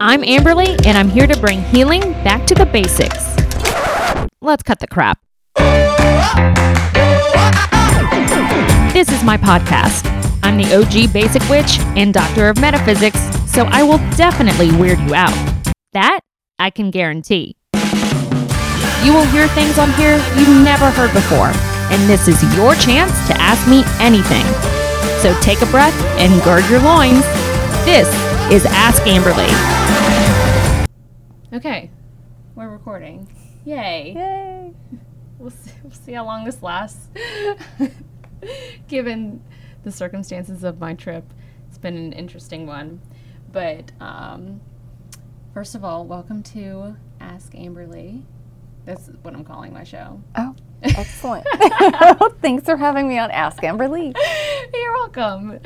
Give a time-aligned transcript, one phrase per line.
[0.00, 3.36] I'm Amberly, and I'm here to bring healing back to the basics.
[4.40, 5.20] Let's cut the crap.
[8.92, 10.04] This is my podcast.
[10.42, 15.14] I'm the OG Basic Witch and Doctor of Metaphysics, so I will definitely weird you
[15.14, 15.32] out.
[15.92, 16.20] That
[16.58, 17.56] I can guarantee.
[19.04, 21.52] You will hear things on here you've never heard before,
[21.94, 24.44] and this is your chance to ask me anything.
[25.22, 27.24] So take a breath and gird your loins.
[27.84, 28.08] This
[28.52, 29.48] is Ask Amberly.
[31.52, 31.90] Okay,
[32.54, 33.26] we're recording.
[33.64, 34.12] Yay.
[34.14, 34.72] Yay!
[35.38, 37.08] We'll see, we'll see how long this lasts.
[38.88, 39.42] Given
[39.82, 41.24] the circumstances of my trip,
[41.68, 43.00] it's been an interesting one.
[43.50, 44.60] But um,
[45.54, 48.24] first of all, welcome to Ask Amberly.
[48.84, 50.20] That's what I'm calling my show.
[50.36, 51.46] Oh, excellent.
[52.42, 54.14] Thanks for having me on Ask Amberly.
[54.74, 55.60] You're welcome.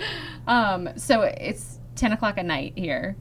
[0.46, 3.16] Um, so it's 10 o'clock at night here.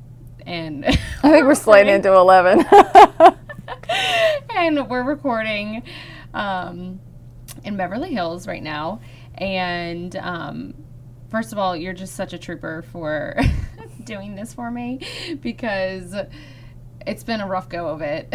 [0.46, 0.86] And
[1.24, 2.66] I think we're sliding into 11.
[4.56, 5.84] and we're recording
[6.34, 7.00] um,
[7.64, 9.02] in Beverly Hills right now.
[9.36, 10.74] And um,
[11.30, 13.36] first of all, you're just such a trooper for
[14.04, 15.00] doing this for me
[15.42, 16.16] because
[17.06, 18.34] it's been a rough go of it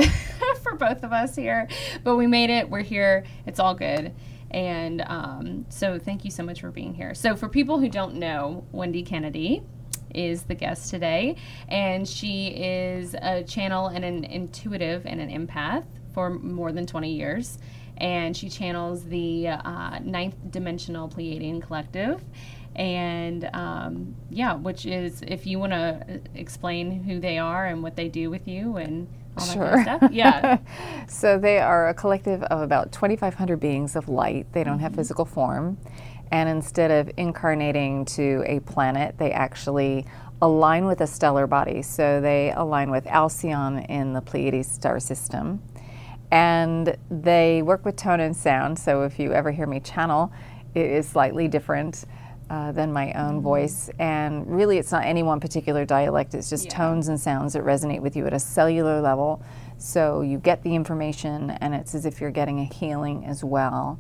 [0.62, 1.68] for both of us here.
[2.02, 2.68] But we made it.
[2.68, 3.24] We're here.
[3.46, 4.14] It's all good.
[4.50, 7.14] And um, so thank you so much for being here.
[7.14, 9.62] So, for people who don't know, Wendy Kennedy
[10.14, 11.36] is the guest today,
[11.68, 17.12] and she is a channel and an intuitive and an empath for more than 20
[17.12, 17.58] years.
[17.98, 22.22] And she channels the uh, ninth dimensional Pleiadian collective.
[22.74, 27.96] And um, yeah, which is if you want to explain who they are and what
[27.96, 29.82] they do with you and all that kind of Sure.
[29.82, 30.10] stuff.
[30.12, 30.58] Yeah.
[31.08, 34.46] so they are a collective of about 2,500 beings of light.
[34.52, 35.76] They don't have physical form.
[36.32, 40.06] And instead of incarnating to a planet, they actually
[40.40, 41.82] align with a stellar body.
[41.82, 45.62] So they align with Alcyon in the Pleiades star system.
[46.30, 48.78] And they work with tone and sound.
[48.78, 50.32] So if you ever hear me channel,
[50.74, 52.06] it is slightly different
[52.48, 53.90] uh, than my own voice.
[53.98, 56.76] And really, it's not any one particular dialect, it's just Yeah.
[56.76, 59.42] tones and sounds that resonate with you at a cellular level.
[59.78, 63.98] So you get the information, and it's as if you're getting a healing as well.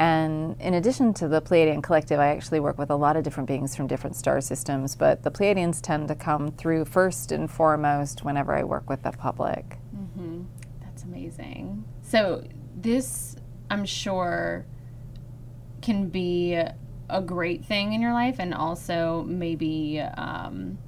[0.00, 3.46] And in addition to the Pleiadian collective, I actually work with a lot of different
[3.46, 8.24] beings from different star systems, but the Pleiadians tend to come through first and foremost
[8.24, 9.76] whenever I work with the public.
[10.80, 11.84] That's amazing.
[12.00, 12.42] So
[12.74, 13.36] this,
[13.68, 14.64] I'm sure,
[15.82, 20.78] can be a great thing in your life, and also maybe, um,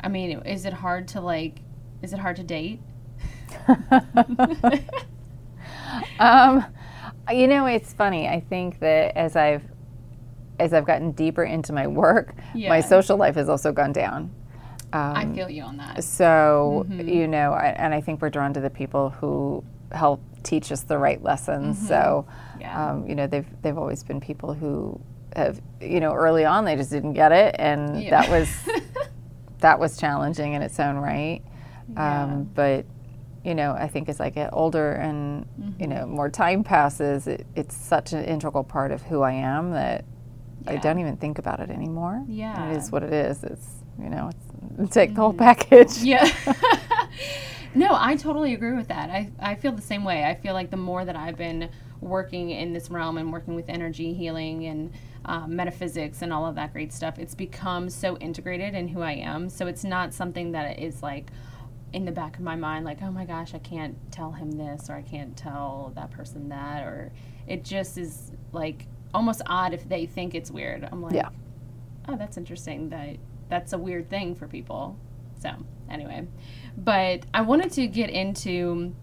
[0.00, 1.58] I mean, is it hard to like?
[2.02, 2.80] Is it hard to date?
[6.18, 6.64] Um,
[7.30, 8.28] you know, it's funny.
[8.28, 9.62] I think that as I've
[10.58, 12.68] as I've gotten deeper into my work, Yeah.
[12.68, 14.30] my social life has also gone down.
[14.92, 16.04] I feel you on that.
[16.04, 20.70] So, you know, I, and I think we're drawn to the people who help teach
[20.70, 21.88] us the right lessons.
[21.88, 22.26] So,
[22.60, 22.90] Yeah.
[22.90, 25.00] um, you know, they've they've always been people who
[25.34, 28.10] have, you know, early on they just didn't get it, and Yeah.
[28.10, 28.48] that was
[29.60, 31.40] that was challenging in its own right.
[31.96, 32.84] Um, but
[33.44, 35.46] you know, I think as I get older and
[35.78, 39.72] you know more time passes, it, it's such an integral part of who I am
[39.72, 40.04] that
[40.66, 42.24] I don't even think about it anymore.
[42.28, 42.70] Yeah.
[42.70, 43.42] it is what it is.
[43.42, 43.68] It's
[44.00, 44.30] you know,
[44.78, 45.98] it's, take the whole package.
[45.98, 46.30] Yeah.
[47.74, 49.10] no, I totally agree with that.
[49.10, 50.24] I, I feel the same way.
[50.24, 51.68] I feel like the more that I've been
[52.00, 54.92] working in this realm and working with energy healing and
[55.24, 59.12] um, metaphysics and all of that great stuff, it's become so integrated in who I
[59.12, 59.48] am.
[59.48, 61.30] So it's not something that is like
[61.92, 64.88] in the back of my mind, like, oh my gosh, I can't tell him this
[64.88, 66.84] or I can't tell that person that.
[66.84, 67.12] Or
[67.46, 70.88] it just is like almost odd if they think it's weird.
[70.90, 71.28] I'm like, Yeah.
[72.08, 73.16] oh, that's interesting that
[73.48, 74.96] that's a weird thing for people.
[75.40, 75.50] So,
[75.90, 76.26] anyway,
[76.76, 78.94] but I wanted to get into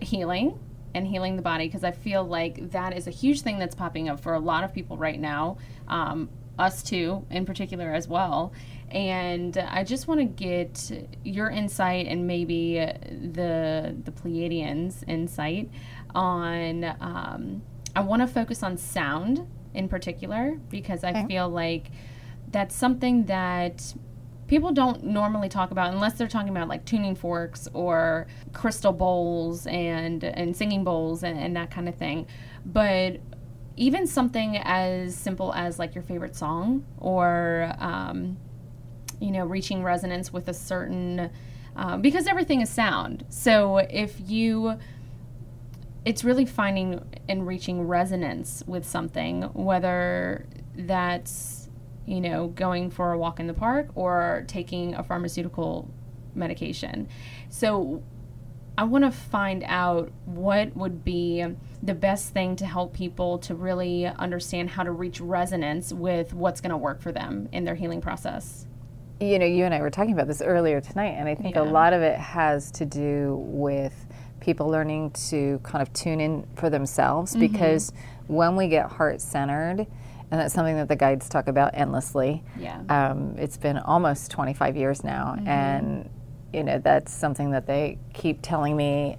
[0.00, 0.58] healing
[0.94, 4.08] and healing the body because I feel like that is a huge thing that's popping
[4.08, 5.58] up for a lot of people right now,
[5.88, 8.52] um, us too, in particular as well.
[8.90, 15.70] And I just want to get your insight and maybe the the Pleiadians' insight
[16.14, 16.84] on.
[17.00, 17.62] Um,
[17.94, 21.26] I want to focus on sound in particular because I Okay.
[21.26, 21.90] feel like
[22.50, 23.94] that's something that
[24.46, 29.66] people don't normally talk about unless they're talking about like tuning forks or crystal bowls
[29.66, 32.24] and and singing bowls and, and that kind of thing
[32.64, 33.16] but
[33.76, 38.36] even something as simple as like your favorite song or um,
[39.20, 41.30] you know reaching resonance with a certain
[41.76, 44.78] um, because everything is sound so if you
[46.04, 50.46] it's really finding and reaching resonance with something whether
[50.76, 51.68] that's
[52.06, 55.90] you know going for a walk in the park or taking a pharmaceutical
[56.36, 57.08] medication.
[57.48, 58.02] So
[58.78, 61.44] I want to find out what would be
[61.82, 66.60] the best thing to help people to really understand how to reach resonance with what's
[66.60, 68.65] going to work for them in their healing process.
[69.20, 71.62] You know, you and I were talking about this earlier tonight, and I think Yeah.
[71.62, 74.06] a lot of it has to do with
[74.40, 77.40] people learning to kind of tune in for themselves Mm-hmm.
[77.40, 77.92] because
[78.26, 79.86] when we get heart centered,
[80.30, 82.42] and that's something that the guides talk about endlessly.
[82.58, 82.80] Yeah.
[82.88, 86.10] Um, it's been almost 25 years now, and
[86.52, 89.16] you know that's something that they keep telling me,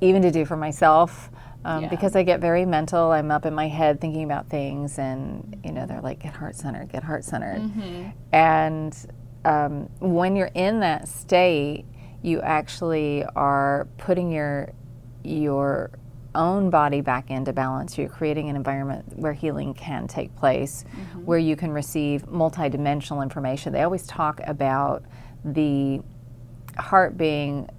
[0.00, 1.30] even to do for myself,
[1.64, 1.88] um, Yeah.
[1.88, 3.12] because I get very mental.
[3.12, 6.56] I'm up in my head thinking about things, and you know they're like, "Get heart
[6.56, 7.70] centered, get heart centered,"
[8.32, 8.96] and
[9.46, 11.84] um, when you're in that state,
[12.22, 14.72] you actually are putting your
[15.22, 15.90] your
[16.34, 17.96] own body back into balance.
[17.96, 21.24] You're creating an environment where healing can take place, mm-hmm.
[21.24, 23.72] where you can receive multidimensional information.
[23.72, 25.04] They always talk about
[25.44, 26.00] the
[26.76, 27.70] heart being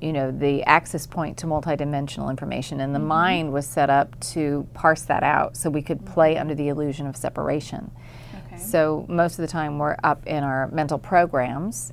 [0.00, 3.08] you know the access point to multidimensional information and the mm-hmm.
[3.08, 6.40] mind was set up to parse that out so we could play mm-hmm.
[6.40, 7.90] under the illusion of separation
[8.52, 8.62] Okay.
[8.62, 11.92] so most of the time we're up in our mental programs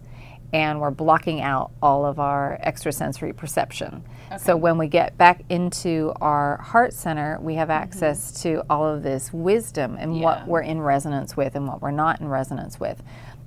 [0.52, 4.04] and we're blocking out all of our extrasensory perception.
[4.40, 7.84] So when we get back into our heart center, we have mm-hmm.
[7.84, 10.24] access to all of this wisdom and Yeah.
[10.24, 13.02] what we're in resonance with and what we're not in resonance with.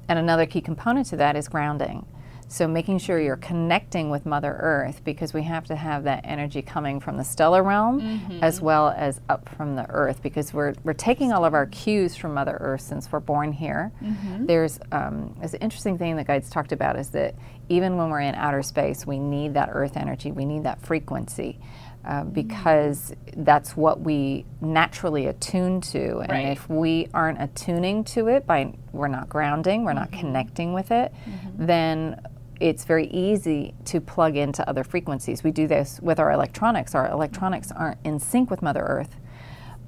[0.09, 2.07] And another key component to that is grounding.
[2.53, 6.61] So making sure you're connecting with Mother Earth because we have to have that energy
[6.61, 8.45] coming from the stellar realm mm-hmm.
[8.45, 12.15] as well as up from the earth because we're, we're taking all of our cues
[12.15, 13.91] from Mother Earth since we're born here.
[14.03, 14.45] Mm-hmm.
[14.45, 17.37] There's, um, there's an interesting thing that guides talked about is that
[17.71, 21.59] even when we're in outer space, we need that earth energy, we need that frequency.
[22.05, 22.31] Uh, mm-hmm.
[22.31, 26.47] because that's what we naturally attune to, and Right.
[26.49, 31.13] if we aren't attuning to it by we're not grounding, we're not connecting with it,
[31.57, 32.21] then
[32.63, 35.43] it's very easy to plug into other frequencies.
[35.43, 36.95] We do this with our electronics.
[36.95, 39.17] Our electronics aren't in sync with Mother Earth.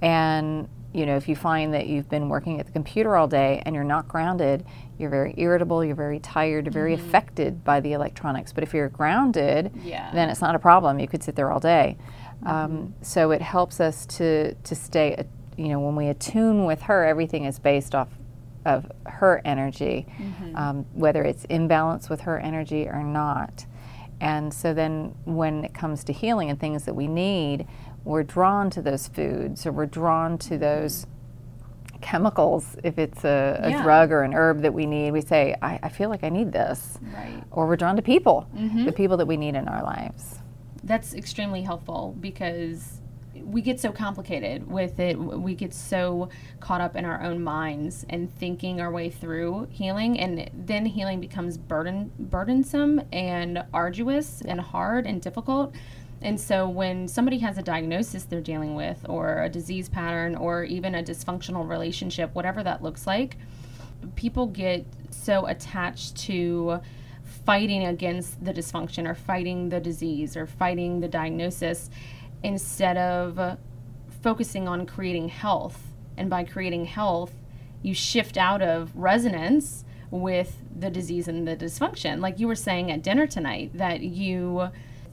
[0.03, 3.61] And you know, if you find that you've been working at the computer all day
[3.67, 4.65] and you're not grounded,
[4.97, 8.53] you're very irritable, you're very tired, you're very affected by the electronics.
[8.53, 10.11] But if you're grounded, Yeah.
[10.13, 11.01] then it's not a problem.
[11.01, 11.97] You could sit there all day.
[12.45, 15.25] Um, so it helps us to to stay.
[15.57, 18.09] You know, when we attune with her, everything is based off
[18.65, 20.57] of her energy, mm-hmm.
[20.57, 23.67] um, whether it's in balance with her energy or not.
[24.21, 27.67] And so then when it comes to healing and things that we need,
[28.05, 30.61] we're drawn to those foods or we're drawn to mm-hmm.
[30.61, 31.07] those
[32.01, 32.77] chemicals.
[32.85, 33.83] If it's a, a Yeah.
[33.83, 36.53] drug or an herb that we need, we say, I, I feel like I need
[36.53, 36.99] this.
[37.15, 37.43] Right.
[37.51, 38.85] Or we're drawn to people, mm-hmm.
[38.85, 40.39] the people that we need in our lives.
[40.83, 43.01] That's extremely helpful because
[43.45, 45.19] we get so complicated with it.
[45.19, 46.29] We get so
[46.61, 51.21] caught up in our own minds and thinking our way through healing, and then healing
[51.21, 55.75] becomes burden burdensome and arduous and hard and difficult.
[56.23, 60.65] And so, when somebody has a diagnosis they're dealing with, or a disease pattern, or
[60.65, 63.37] even a dysfunctional relationship, whatever that looks like,
[64.17, 66.81] people get so attached to
[67.45, 71.91] fighting against the dysfunction or fighting the disease or fighting the diagnosis
[72.45, 73.59] instead of
[74.23, 75.93] focusing on creating health.
[76.17, 77.33] And by creating health,
[77.83, 82.21] you shift out of resonance with the disease and the dysfunction.
[82.21, 84.69] Like you were saying at dinner tonight, that you,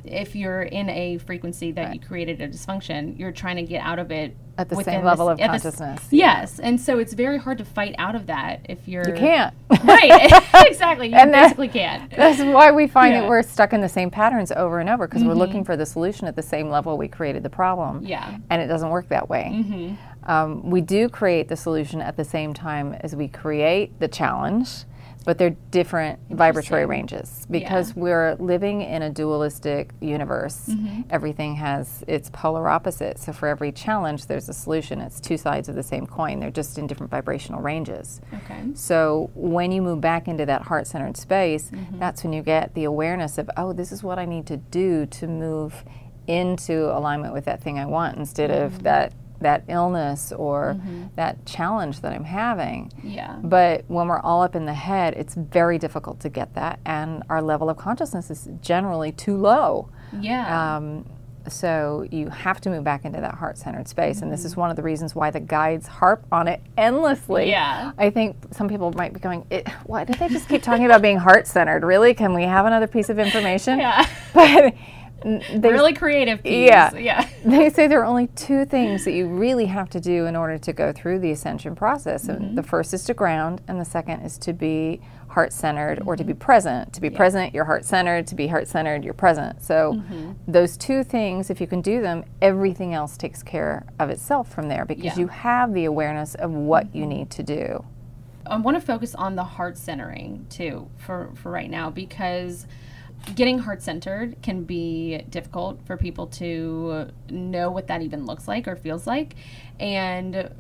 [0.06, 4.00] if you're in a frequency that you created a dysfunction, you're trying to get out
[4.00, 6.08] of it At the same level s- of at the s- consciousness.
[6.12, 9.54] Yes, and so it's very hard to fight out of that if you're You can't.
[9.84, 10.32] right.
[10.68, 12.10] exactly, you And that- basically can't.
[12.16, 13.22] That's why we find Yeah.
[13.22, 15.86] that we're stuck in the same patterns over and over because we're looking for the
[15.86, 18.06] solution at the same level we created the problem.
[18.06, 18.38] Yeah.
[18.50, 19.96] And it doesn't work that way.
[20.24, 24.84] Um, we do create the solution at the same time as we create the challenge,
[25.24, 30.68] but they're different vibratory ranges because we're living in a dualistic universe.
[30.68, 31.02] Mm-hmm.
[31.10, 33.20] Everything has its polar opposite.
[33.20, 35.00] So for every challenge, there's a solution.
[35.00, 36.40] It's two sides of the same coin.
[36.40, 38.20] They're just in different vibrational ranges.
[38.34, 38.64] Okay.
[38.74, 42.00] So when you move back into that heart centered space, mm-hmm.
[42.00, 45.06] that's when you get the awareness of, oh, this is what I need to do
[45.06, 45.84] to move
[46.28, 48.84] into alignment with that thing I want instead of mm-hmm.
[48.84, 50.80] that that illness or
[51.16, 52.92] that challenge that I'm having.
[53.04, 53.38] Yeah.
[53.42, 57.24] But when we're all up in the head, it's very difficult to get that, and
[57.30, 59.90] our level of consciousness is generally too low.
[60.20, 60.76] Yeah.
[60.76, 61.06] Um,
[61.50, 64.76] so you have to move back into that heart-centered space, and this is one of
[64.76, 67.50] the reasons why the guides harp on it endlessly.
[67.50, 67.94] Yeah.
[67.98, 69.46] I think some people might be going,
[69.86, 71.84] "Why did they just keep talking about being heart-centered?
[71.84, 72.14] Really?
[72.14, 74.06] Can we have another piece of information?" yeah.
[74.34, 74.76] But
[75.24, 76.68] they, really creative piece.
[76.68, 76.94] Yeah.
[76.96, 77.30] Yeah.
[77.46, 80.58] they say there are only two things that you really have to do in order
[80.58, 82.26] to go through the ascension process.
[82.26, 82.56] And mm-hmm.
[82.56, 86.24] the first is to ground, and the second is to be heart centered or to
[86.24, 86.92] be present.
[86.94, 88.28] To be present, you're heart centered.
[88.28, 89.64] To be heart centered, you're present.
[89.64, 90.32] So, mm-hmm.
[90.48, 94.68] those two things, if you can do them, everything else takes care of itself from
[94.68, 95.20] there because Yeah.
[95.20, 97.86] you have the awareness of what you need to do.
[98.46, 102.66] I want to focus on the heart centering too for for right now because
[103.36, 108.68] getting heart centered can be difficult for people to know what that even looks like
[108.68, 109.36] or feels like
[109.80, 110.52] and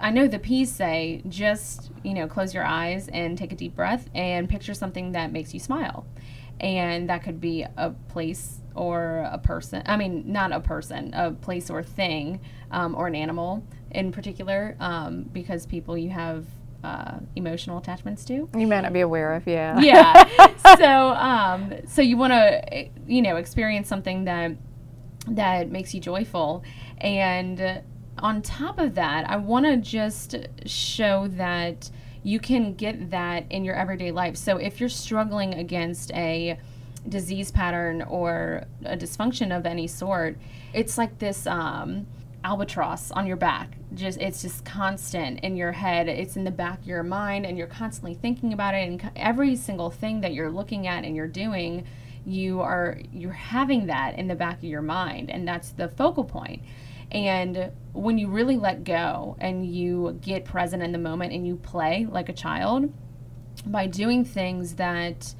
[0.00, 3.74] I know the P's say just, you know, close your eyes and take a deep
[3.76, 6.06] breath and picture something that makes you smile.
[6.60, 9.82] And that could be a place or a person.
[9.86, 12.40] I mean, not a person, a place or thing
[12.70, 16.44] um, or an animal in particular, um, because people you have
[16.84, 19.80] uh, emotional attachments to You might not be aware of, yeah.
[19.80, 20.76] yeah.
[20.76, 24.52] so um, so you want to you know experience something that
[25.28, 26.62] that makes you joyful,
[26.98, 27.82] and
[28.18, 30.36] on top of that, I want to just
[30.66, 31.90] show that
[32.22, 34.36] you can get that in your everyday life.
[34.36, 36.58] So if you're struggling against a
[37.08, 40.38] disease pattern or a dysfunction of any sort,
[40.72, 42.06] it's like this um,
[42.44, 43.76] albatross on your back.
[43.94, 46.08] Just it's just constant in your head.
[46.08, 48.86] It's in the back of your mind, and you're constantly thinking about it.
[48.86, 51.86] And every single thing that you're looking at and you're doing,
[52.26, 56.24] you are you're having that in the back of your mind, and that's the focal
[56.24, 56.62] point.
[57.10, 61.56] And when you really let go and you get present in the moment and you
[61.56, 62.92] play like a child,
[63.66, 65.34] by doing things that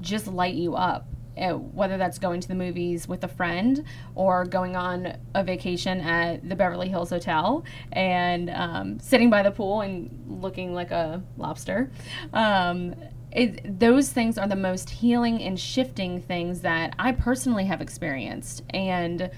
[0.00, 1.06] just light you up.
[1.36, 3.84] Uh, Whether that's going to the movies with a friend
[4.14, 9.50] or going on a vacation at the Beverly Hills Hotel and um, sitting by the
[9.50, 11.90] pool and looking like a lobster.
[12.32, 12.94] Um,
[13.30, 18.62] it, those things are the most healing and shifting things that I personally have experienced.
[18.70, 19.30] And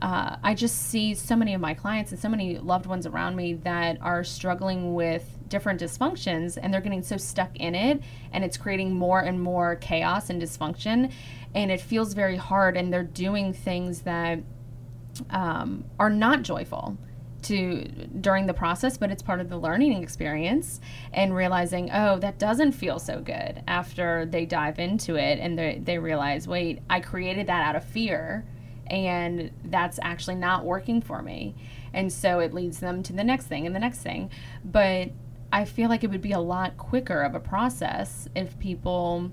[0.00, 3.36] uh, I just see so many of my clients and so many loved ones around
[3.36, 8.02] me that are struggling with different dysfunctions and they're getting so stuck in it
[8.32, 11.12] and it's creating more and more chaos and dysfunction
[11.54, 14.40] and it feels very hard and they're doing things that
[15.30, 16.96] um, are not joyful
[17.40, 17.84] to
[18.20, 20.80] during the process but it's part of the learning experience
[21.12, 25.80] and realizing oh that doesn't feel so good after they dive into it and they,
[25.82, 28.44] they realize wait i created that out of fear
[28.90, 31.54] and that's actually not working for me.
[31.92, 34.30] And so it leads them to the next thing and the next thing.
[34.64, 35.10] But
[35.52, 39.30] i feel like it would be a lot quicker of a process if people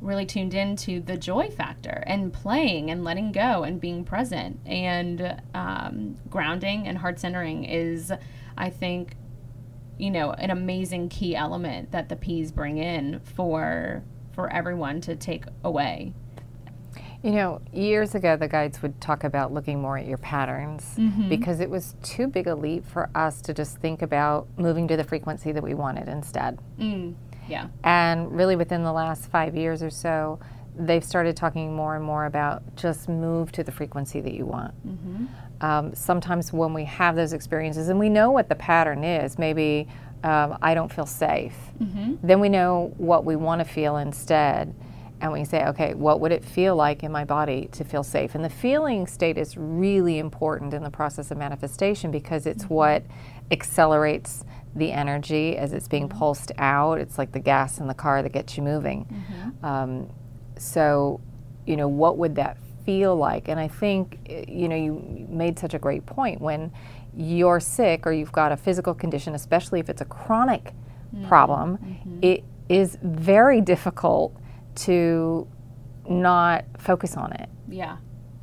[0.00, 4.58] really tuned into the joy factor and playing and letting go and being present.
[4.64, 8.12] And um, grounding and heart centering is
[8.56, 9.16] i think
[9.96, 14.02] you know an amazing key element that the P's bring in for
[14.32, 16.12] for everyone to take away
[17.22, 20.98] You know, years ago, the guides would talk about looking more at your patterns
[21.28, 24.96] because it was too big a leap for us to just think about moving to
[24.96, 26.58] the frequency that we wanted instead.
[26.78, 27.14] mm,
[27.46, 30.38] yeah And really, within the last five years or so,
[30.78, 34.72] they've started talking more and more about just move to the frequency that you want.
[35.60, 39.88] Um, sometimes when we have those experiences and we know what the pattern is, maybe
[40.24, 41.54] um, I don't feel safe,
[42.22, 44.74] then we know what we want to feel instead.
[45.20, 48.34] And we say, okay, what would it feel like in my body to feel safe?
[48.34, 52.74] And the feeling state is really important in the process of manifestation because it's mm-hmm.
[52.74, 53.02] what
[53.50, 56.18] accelerates the energy as it's being mm-hmm.
[56.18, 56.98] pulsed out.
[56.98, 59.04] It's like the gas in the car that gets you moving.
[59.04, 59.64] Mm-hmm.
[59.64, 60.10] Um,
[60.56, 61.20] so,
[61.66, 63.48] you know, what would that feel like?
[63.48, 66.40] And I think, eh, you know, you made such a great point.
[66.40, 66.72] When
[67.14, 70.72] you're sick or you've got a physical condition, especially if it's a chronic
[71.26, 71.78] problem,
[72.22, 74.32] it is very difficult
[74.74, 75.46] to
[76.08, 77.96] not focus on it yeah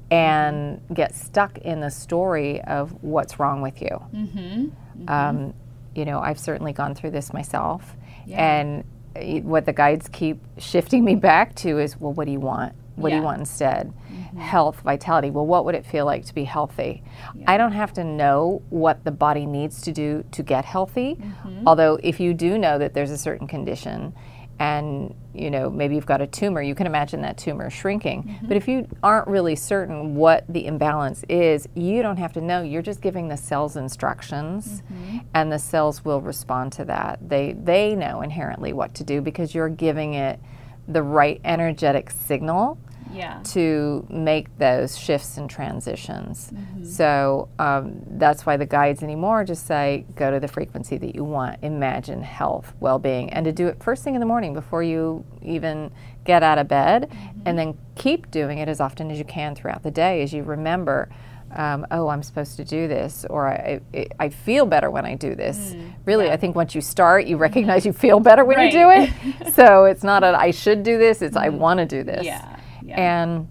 [0.09, 3.89] and get stuck in the story of what's wrong with you.
[4.13, 5.09] mm-hmm.
[5.09, 5.53] Um,
[5.95, 7.95] you know, I've certainly gone through this myself.
[8.25, 8.37] Yeah.
[8.37, 8.83] And
[9.15, 12.73] uh, what the guides keep shifting me back to is, well, what do you want?
[12.95, 13.93] What do you want instead?
[14.39, 15.29] Health, vitality.
[15.29, 17.03] Well, what would it feel like to be healthy?
[17.45, 21.19] I don't have to know what the body needs to do to get healthy.
[21.67, 24.15] Although, if you do know that there's a certain condition
[24.59, 28.23] and you know maybe you've got a tumor you can imagine that tumor shrinking.
[28.23, 28.47] Mm-hmm.
[28.47, 32.63] But if you aren't really certain what the imbalance is you don't have to know.
[32.63, 35.19] You're just giving the cells instructions mm-hmm.
[35.33, 37.19] and the cells will respond to that.
[37.27, 40.39] They they know inherently what to do because you're giving it
[40.87, 42.77] the right energetic signal
[43.17, 46.51] yeah to make those shifts and transitions.
[46.53, 46.83] Mm-hmm.
[46.83, 51.23] So um, that's why the guides anymore just say go to the frequency that you
[51.23, 54.83] want, imagine health, well being, and to do it first thing in the morning before
[54.83, 55.91] you even
[56.25, 57.39] get out of bed, mm-hmm.
[57.45, 60.43] and then keep doing it as often as you can throughout the day as you
[60.43, 61.09] remember.
[61.55, 65.15] um, oh, I'm supposed to do this, or I, I, I feel better when I
[65.15, 65.57] do this.
[65.73, 66.33] Mm, really, yeah.
[66.33, 67.89] I think once you start, you recognize mm-hmm.
[67.89, 69.53] you feel better when you do it.
[69.53, 72.25] so it's not a I should do this, it's I want to do this.
[72.25, 72.59] Yeah.
[72.87, 73.21] Yeah.
[73.23, 73.47] And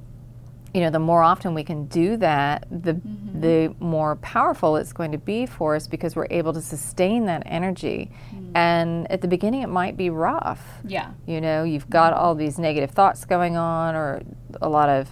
[0.75, 3.40] you know, the more often we can do that, the Mm-hmm.
[3.40, 7.43] the more powerful it's going to be for us because we're able to sustain that
[7.47, 8.11] energy.
[8.35, 8.50] Mm.
[8.55, 10.62] And at the beginning, it might be rough.
[10.85, 11.12] yeah.
[11.26, 14.21] You know, you've got all these negative thoughts going on, or
[14.61, 15.09] a lot of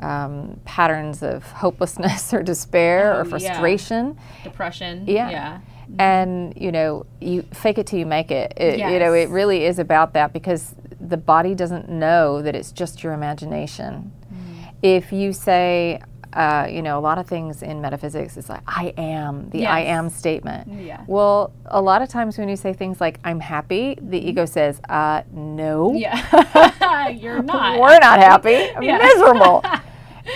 [0.00, 3.30] um, patterns of hopelessness or despair Oh, or yeah.
[3.30, 4.16] frustration.
[4.44, 5.04] Depression.
[5.08, 5.30] Yeah.
[5.30, 5.58] Yeah.
[5.98, 8.52] And you know, you fake it till you make it.
[8.56, 12.72] it You know, it really is about that because the body doesn't know that it's
[12.72, 14.12] just your imagination.
[14.32, 14.72] Mm.
[14.82, 16.00] If you say,
[16.32, 19.80] uh, you know, a lot of things in metaphysics is like I am the I
[19.80, 20.68] am statement.
[20.82, 21.02] Yeah.
[21.06, 24.80] Well, a lot of times when you say things like I'm happy, the ego says,
[24.88, 25.94] uh, no.
[25.94, 27.08] Yeah.
[27.08, 27.80] You're not.
[27.80, 28.70] We're not happy.
[28.76, 28.98] I'm Yeah.
[28.98, 29.64] miserable.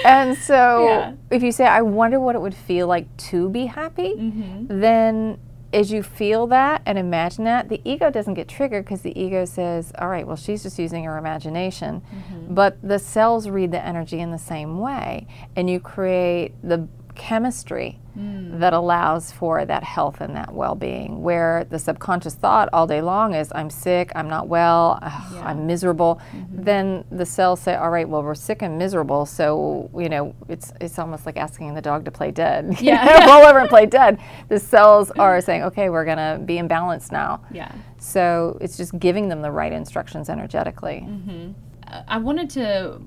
[0.07, 1.13] And so, Yeah.
[1.31, 4.81] if you say, I wonder what it would feel like to be happy, Mm-hmm.
[4.81, 5.39] then
[5.73, 9.45] as you feel that and imagine that, the ego doesn't get triggered because the ego
[9.45, 12.01] says, All right, well, she's just using her imagination.
[12.01, 12.55] Mm-hmm.
[12.55, 15.27] But the cells read the energy in the same way,
[15.57, 18.61] and you create the chemistry Mm.
[18.61, 21.23] that allows for that health and that well being.
[21.23, 25.39] Where the subconscious thought all day long is, I'm sick, I'm not well, ugh, Yeah.
[25.39, 25.47] Mm-hmm.
[25.47, 26.21] I'm miserable,
[26.53, 30.75] then the cells say, All right, well, we're sick and miserable, so, you know, it's,
[30.79, 32.77] it's almost like asking the dog to play dead.
[32.83, 33.25] Yeah.
[33.35, 34.19] roll over and play dead.
[34.49, 37.41] The cells are saying, Okay, we're going to be imbalanced now.
[37.51, 37.73] Yeah.
[37.99, 41.09] So it's just giving them the right instructions energetically.
[41.87, 43.01] Uh, I wanted to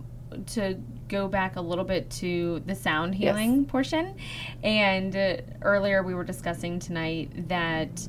[0.48, 0.76] to
[1.08, 4.16] go back a little bit to the sound healing portion,
[4.64, 8.08] and uh, earlier we were discussing tonight that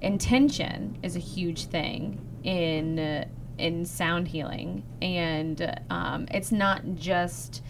[0.00, 3.24] intention is a huge thing in uh,
[3.58, 7.62] in sound healing, and um, it's not just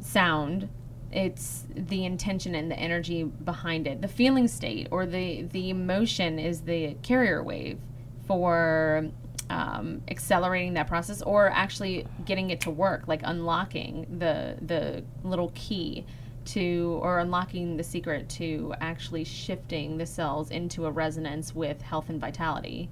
[0.00, 0.68] sound
[1.12, 4.00] it's the intention and the energy behind it.
[4.00, 7.78] The feeling state or the the emotion is the carrier wave
[8.26, 9.10] for
[9.52, 15.52] um, accelerating that process or actually getting it to work like unlocking the the little
[15.54, 16.06] key
[16.44, 22.08] to or unlocking the secret to actually shifting the cells into a resonance with health
[22.08, 22.88] and vitality.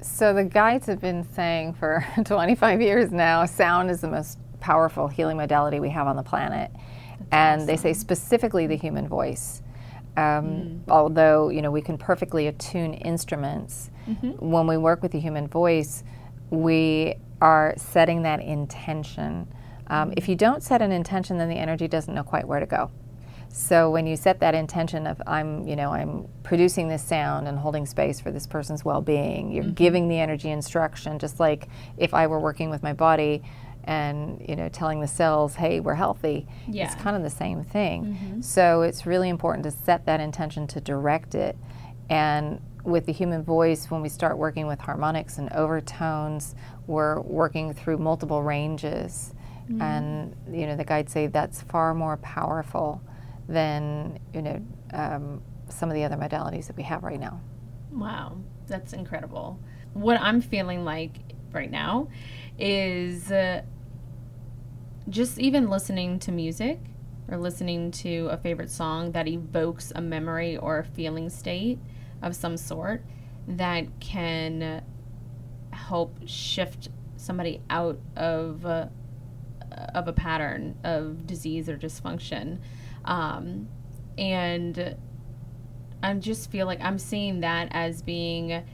[0.00, 5.08] So the guides have been saying for 25 years now, sound is the most powerful
[5.08, 6.70] healing modality we have on the planet,
[7.32, 9.62] and they say specifically the human voice.
[10.16, 14.50] Um, Although you know we can perfectly attune instruments, Mm-hmm.
[14.50, 16.04] when we work with the human voice,
[16.50, 19.48] we are setting that intention.
[19.86, 22.66] Um, If you don't set an intention, then the energy doesn't know quite where to
[22.66, 22.90] go.
[23.48, 27.56] So when you set that intention of I'm, you know, I'm producing this sound and
[27.56, 29.74] holding space for this person's well-being, you're mm-hmm.
[29.74, 33.42] giving the energy instruction just like if I were working with my body
[33.84, 36.48] and, you know, telling the cells, "Hey, we're healthy."
[36.86, 38.04] It's kind of the same thing.
[38.04, 38.40] Mm-hmm.
[38.40, 41.56] So it's really important to set that intention to direct it.
[42.10, 46.54] And with the human voice, when we start working with harmonics and overtones,
[46.86, 49.34] we're working through multiple ranges.
[49.80, 53.00] And you know, the guides say that's far more powerful
[53.48, 57.40] than you know um, some of the other modalities that we have right now.
[57.90, 59.58] Wow, that's incredible.
[59.94, 61.16] What I'm feeling like
[61.52, 62.08] right now
[62.58, 63.62] is uh,
[65.08, 66.80] just even listening to music
[67.28, 71.78] or listening to a favorite song that evokes a memory or a feeling state
[72.24, 73.04] of some sort
[73.46, 74.82] that can
[75.70, 78.86] help shift somebody out of uh,
[79.94, 82.58] of a pattern of disease or dysfunction.
[83.04, 83.68] Um,
[84.16, 84.96] and
[86.02, 88.64] I just feel like I'm seeing that as being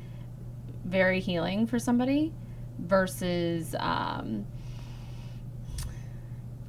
[0.85, 2.33] very healing for somebody
[2.79, 4.47] versus um,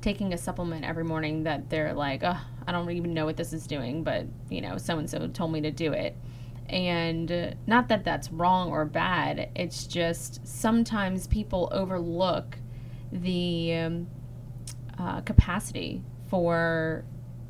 [0.02, 3.54] taking a supplement every morning that they're like, oh, I don't even know what this
[3.54, 6.16] is doing, but you know, so and so told me to do it.
[6.72, 12.58] And uh, not that that's wrong or bad, it's just sometimes people overlook
[13.12, 14.08] the um,
[14.98, 17.04] uh, capacity for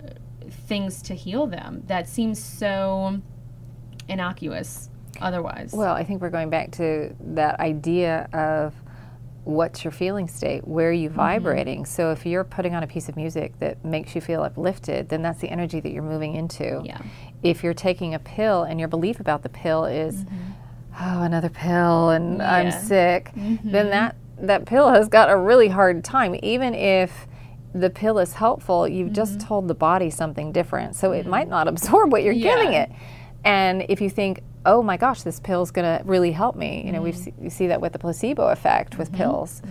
[0.03, 0.09] uh,
[0.49, 3.21] things to heal them that seems so
[4.09, 4.89] innocuous
[5.21, 5.71] otherwise.
[5.71, 8.73] Well, I think we're going back to that idea of
[9.43, 10.67] what's your feeling state?
[10.67, 11.17] Where are you mm-hmm.
[11.17, 11.85] vibrating?
[11.85, 15.21] So if you're putting on a piece of music that makes you feel uplifted, then
[15.21, 16.81] that's the energy that you're moving into.
[16.83, 17.01] yeah.
[17.43, 20.51] If you're taking a pill and your belief about the pill is, mm-hmm.
[20.99, 22.79] oh, another pill and I'm Yeah.
[22.79, 23.71] sick, mm-hmm.
[23.71, 26.35] then that that pill has got a really hard time.
[26.41, 27.27] Even if
[27.73, 31.67] the pill is helpful, you've just told the body something different, so it might not
[31.73, 32.91] absorb what you're giving it.
[33.43, 36.91] And if you think, oh my gosh, this pill's going to really help me, you
[36.91, 39.61] know, we see, we see that with the placebo effect with pills.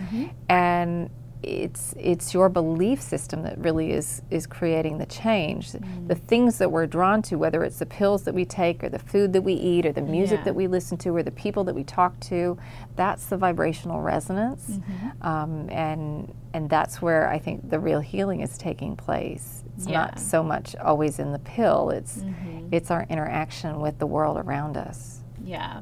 [0.49, 1.09] And
[1.43, 5.71] it's it's your belief system that really is is creating the change.
[5.71, 6.07] Mm.
[6.07, 8.99] The things that we're drawn to, whether it's the pills that we take, or the
[8.99, 10.45] food that we eat, or the music yeah.
[10.45, 12.57] that we listen to, or the people that we talk to,
[12.95, 15.27] that's the vibrational resonance, mm-hmm.
[15.27, 19.60] um, and and that's where I think the real healing is taking place.
[19.75, 20.01] It's yeah.
[20.01, 21.89] not so much always in the pill.
[21.89, 22.67] It's mm-hmm.
[22.71, 25.21] it's our interaction with the world around us.
[25.43, 25.81] Yeah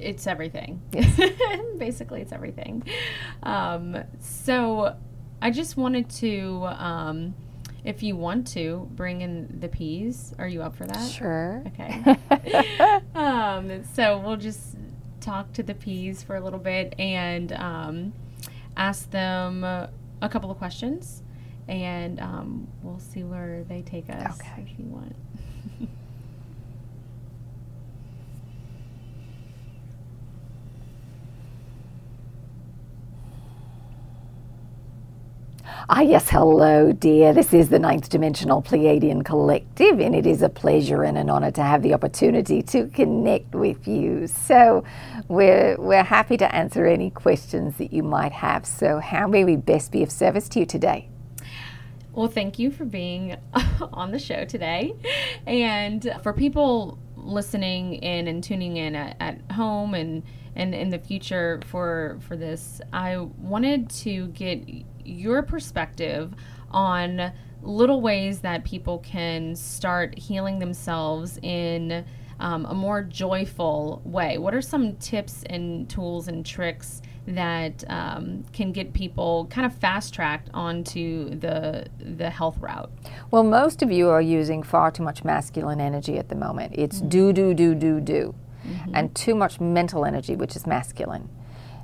[0.00, 0.82] it's everything.
[1.78, 2.82] Basically, it's everything.
[3.42, 4.96] Um, so
[5.40, 7.34] I just wanted to, um,
[7.84, 10.34] if you want to, bring in the P's.
[10.38, 11.10] Are you up for that?
[11.10, 11.62] Sure.
[11.68, 12.16] Okay.
[13.14, 14.76] um, so we'll just
[15.20, 18.12] talk to the P's for a little bit and um,
[18.76, 19.90] ask them a
[20.28, 21.22] couple of questions,
[21.70, 24.66] and um, we'll see where they take us okay.
[24.66, 25.14] if you want.
[35.92, 37.32] Ah, yes, hello, dear.
[37.32, 41.50] This is the Ninth Dimensional Pleiadian Collective, and it is a pleasure and an honor
[41.50, 44.28] to have the opportunity to connect with you.
[44.28, 44.84] So,
[45.26, 48.66] we're, we're happy to answer any questions that you might have.
[48.66, 51.08] So, how may we best be of service to you today?
[52.12, 53.36] Well, thank you for being
[53.92, 54.94] on the show today.
[55.46, 60.22] And for people listening in and tuning in at, at home and
[60.56, 64.66] and in the future for for this i wanted to get
[65.04, 66.34] your perspective
[66.70, 67.30] on
[67.62, 72.04] little ways that people can start healing themselves in
[72.38, 74.38] um, a more joyful way.
[74.38, 79.74] What are some tips and tools and tricks that um, can get people kind of
[79.74, 82.90] fast tracked onto the the health route?
[83.30, 86.74] Well, most of you are using far too much masculine energy at the moment.
[86.76, 87.08] It's mm-hmm.
[87.08, 88.34] do do do do do,
[88.66, 88.94] mm-hmm.
[88.94, 91.28] and too much mental energy, which is masculine.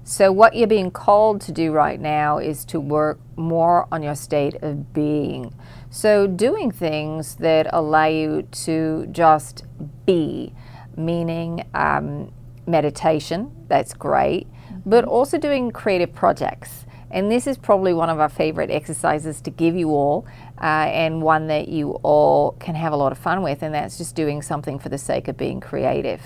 [0.09, 4.14] So, what you're being called to do right now is to work more on your
[4.14, 5.53] state of being.
[5.90, 9.64] So, doing things that allow you to just
[10.07, 10.55] be,
[10.96, 12.33] meaning um,
[12.68, 14.46] meditation, that's great,
[14.87, 16.87] but also doing creative projects.
[17.11, 20.27] And this is probably one of our favorite exercises to give you all,
[20.61, 23.99] uh, and one that you all can have a lot of fun with, and that's
[23.99, 26.20] just doing something for the sake of being creative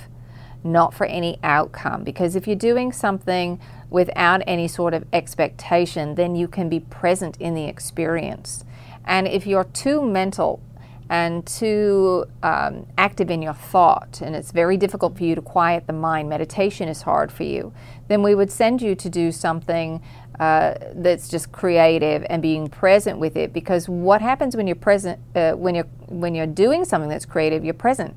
[0.64, 2.05] not for any outcome.
[2.05, 7.37] Because if you're doing something without any sort of expectation, then you can be present
[7.40, 8.64] in the experience.
[9.05, 10.61] And if you're too mental
[11.09, 15.87] and too um, active in your thought, and it's very difficult for you to quiet
[15.87, 17.73] the mind, meditation is hard for you,
[18.11, 20.03] then we would send you to do something
[20.40, 23.53] uh, that's just creative and being present with it.
[23.53, 27.64] Because what happens when you're present, uh, when you're when you're doing something that's creative,
[27.64, 28.16] you're present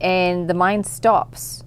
[0.00, 1.64] and the mind stops.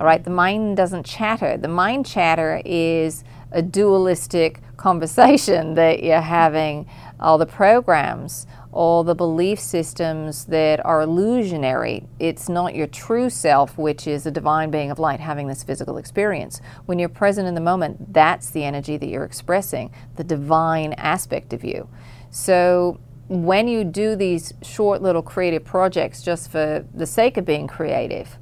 [0.00, 1.56] All right, the mind doesn't chatter.
[1.56, 6.86] The mind chatter is a dualistic conversation that you're having,
[7.20, 12.04] all the programs, all the belief systems that are illusionary.
[12.18, 15.96] It's not your true self, which is a divine being of light having this physical
[15.96, 16.60] experience.
[16.86, 21.52] When you're present in the moment, that's the energy that you're expressing, the divine aspect
[21.52, 21.88] of you.
[22.30, 27.68] So when you do these short little creative projects just for the sake of being
[27.68, 28.38] creative,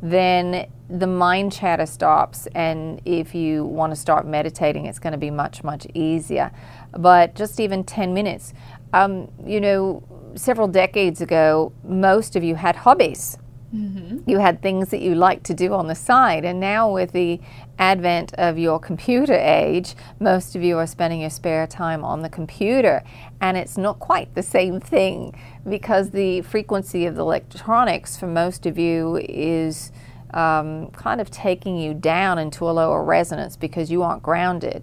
[0.00, 2.46] then the mind chatter stops.
[2.54, 6.52] And if you want to start meditating, it's going to be much, much easier.
[6.92, 8.54] But just even 10 minutes,
[8.92, 10.02] um, you know,
[10.34, 13.38] several decades ago, most of you had hobbies.
[13.74, 14.30] Mm-hmm.
[14.30, 16.44] You had things that you liked to do on the side.
[16.44, 17.40] And now, with the
[17.78, 22.28] advent of your computer age, most of you are spending your spare time on the
[22.28, 23.02] computer.
[23.40, 28.66] And it's not quite the same thing because the frequency of the electronics for most
[28.66, 29.90] of you is
[30.32, 34.82] um, kind of taking you down into a lower resonance because you aren't grounded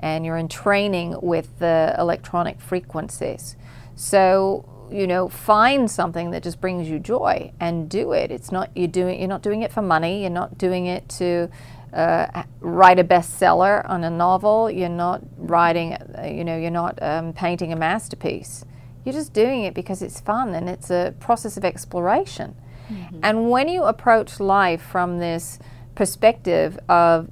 [0.00, 3.56] and you're entraining with the electronic frequencies.
[3.96, 8.30] So, you know, find something that just brings you joy and do it.
[8.30, 10.22] It's not you're doing you're not doing it for money.
[10.22, 11.50] You're not doing it to
[11.92, 14.70] uh, write a bestseller on a novel.
[14.70, 18.64] You're not writing, you know, you're not um, painting a masterpiece.
[19.04, 22.54] You're just doing it because it's fun and it's a process of exploration.
[22.90, 23.20] Mm-hmm.
[23.22, 25.58] And when you approach life from this
[25.94, 27.28] perspective of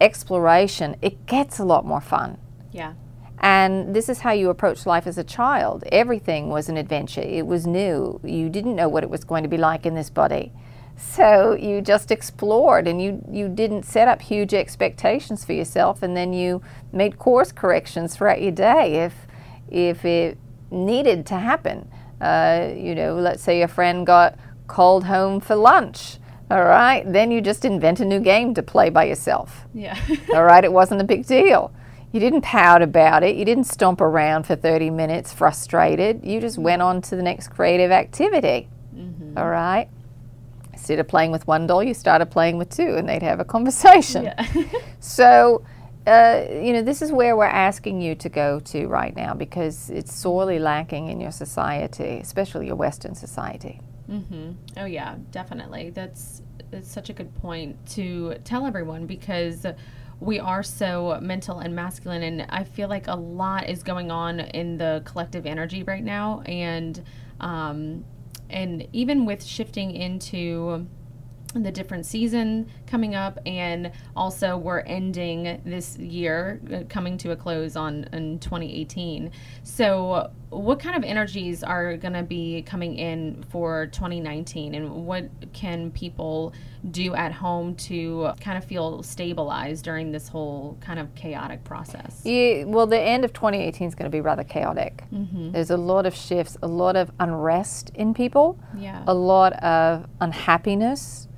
[0.00, 2.38] exploration, it gets a lot more fun.
[2.72, 2.94] Yeah.
[3.40, 5.84] And this is how you approach life as a child.
[5.92, 8.20] Everything was an adventure, it was new.
[8.24, 10.52] You didn't know what it was going to be like in this body.
[10.96, 16.16] So you just explored and you, you didn't set up huge expectations for yourself and
[16.16, 19.14] then you made course corrections throughout your day if,
[19.68, 20.38] if it
[20.70, 21.88] needed to happen.
[22.20, 26.18] Uh, you know, let's say your friend got called home for lunch.
[26.50, 29.64] All right, then you just invent a new game to play by yourself.
[29.72, 29.98] Yeah.
[30.34, 31.72] All right, it wasn't a big deal
[32.12, 33.34] You didn't pout about it.
[33.36, 36.20] You didn't stomp around for 30 minutes frustrated.
[36.24, 38.68] You just went on to the next creative activity.
[39.36, 39.88] All right?
[40.72, 43.44] Instead of playing with one doll, you started playing with two and they'd have a
[43.44, 44.24] conversation.
[44.24, 44.46] Yeah.
[45.00, 45.64] So,
[46.06, 49.90] uh, you know, this is where we're asking you to go to right now because
[49.90, 53.80] it's sorely lacking in your society, especially your Western society.
[54.10, 54.52] Mm-hmm.
[54.76, 55.90] Oh yeah, definitely.
[55.90, 59.66] That's that's such a good point to tell everyone because
[60.20, 64.40] we are so mental and masculine, and I feel like a lot is going on
[64.40, 67.02] in the collective energy right now, and
[67.40, 68.04] um,
[68.50, 70.86] and even with shifting into
[71.62, 77.36] the different season coming up and also we're ending this year uh, coming to a
[77.36, 79.30] close on in 2018
[79.62, 85.28] so what kind of energies are going to be coming in for 2019 and what
[85.52, 86.52] can people
[86.90, 92.20] do at home to kind of feel stabilized during this whole kind of chaotic process
[92.24, 95.04] Yeah, well, the end of 2018 is going to be rather chaotic.
[95.52, 100.06] There's a lot of shifts, a lot of unrest in people, yeah a lot of
[100.20, 101.28] unhappiness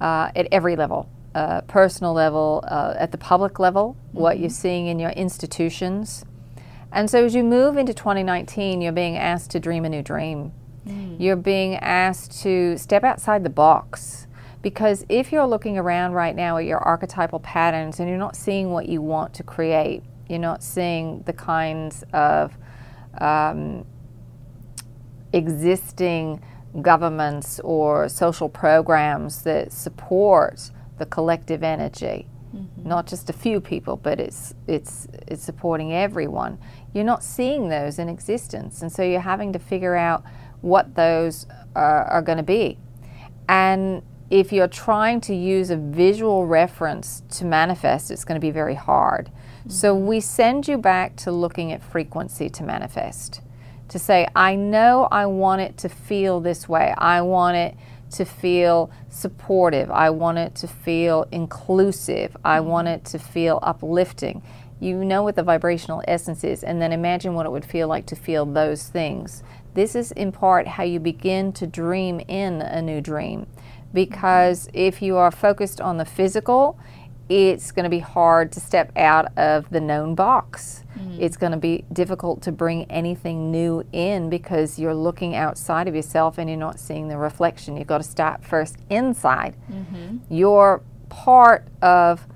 [0.00, 4.86] uh, at every level uh, personal level, uh, at the public level, what you're seeing
[4.86, 6.24] in your institutions.
[6.90, 10.52] And so as you move into 2019, you're being asked to dream a new dream.
[11.18, 14.25] You're being asked to step outside the box.
[14.66, 18.72] Because if you're looking around right now at your archetypal patterns and you're not seeing
[18.72, 22.52] what you want to create, you're not seeing the kinds of
[23.20, 23.86] um,
[25.32, 26.42] existing
[26.82, 32.26] governments or social programs that support the collective energy
[32.84, 36.58] not just a few people but it's it's it's supporting everyone
[36.96, 38.80] you're not seeing those in existence.
[38.80, 40.24] And so you're having to figure out
[40.62, 42.78] what those are, are going to be.
[43.50, 48.50] And if you're trying to use a visual reference to manifest it's going to be
[48.50, 49.30] very hard
[49.68, 50.06] so mm-hmm.
[50.06, 53.40] we send you back to looking at frequency to manifest
[53.88, 56.94] to say, I know I want it to feel this way.
[56.98, 57.76] I want it
[58.12, 59.90] to feel supportive.
[59.90, 62.36] I want it to feel inclusive.
[62.44, 62.68] I mm-hmm.
[62.68, 64.42] want it to feel uplifting.
[64.80, 68.06] You know what the vibrational essence is, and then imagine what it would feel like
[68.06, 69.42] to feel those things.
[69.72, 73.46] This is in part how you begin to dream in a new dream.
[73.92, 76.78] Because if you are focused on the physical,
[77.28, 80.84] it's going to be hard to step out of the known box.
[80.96, 81.20] Mm-hmm.
[81.20, 85.94] It's going to be difficult to bring anything new in because you're looking outside of
[85.94, 87.76] yourself and you're not seeing the reflection.
[87.76, 89.56] You've got to start first inside.
[89.70, 90.32] Mm-hmm.
[90.32, 92.26] Your part of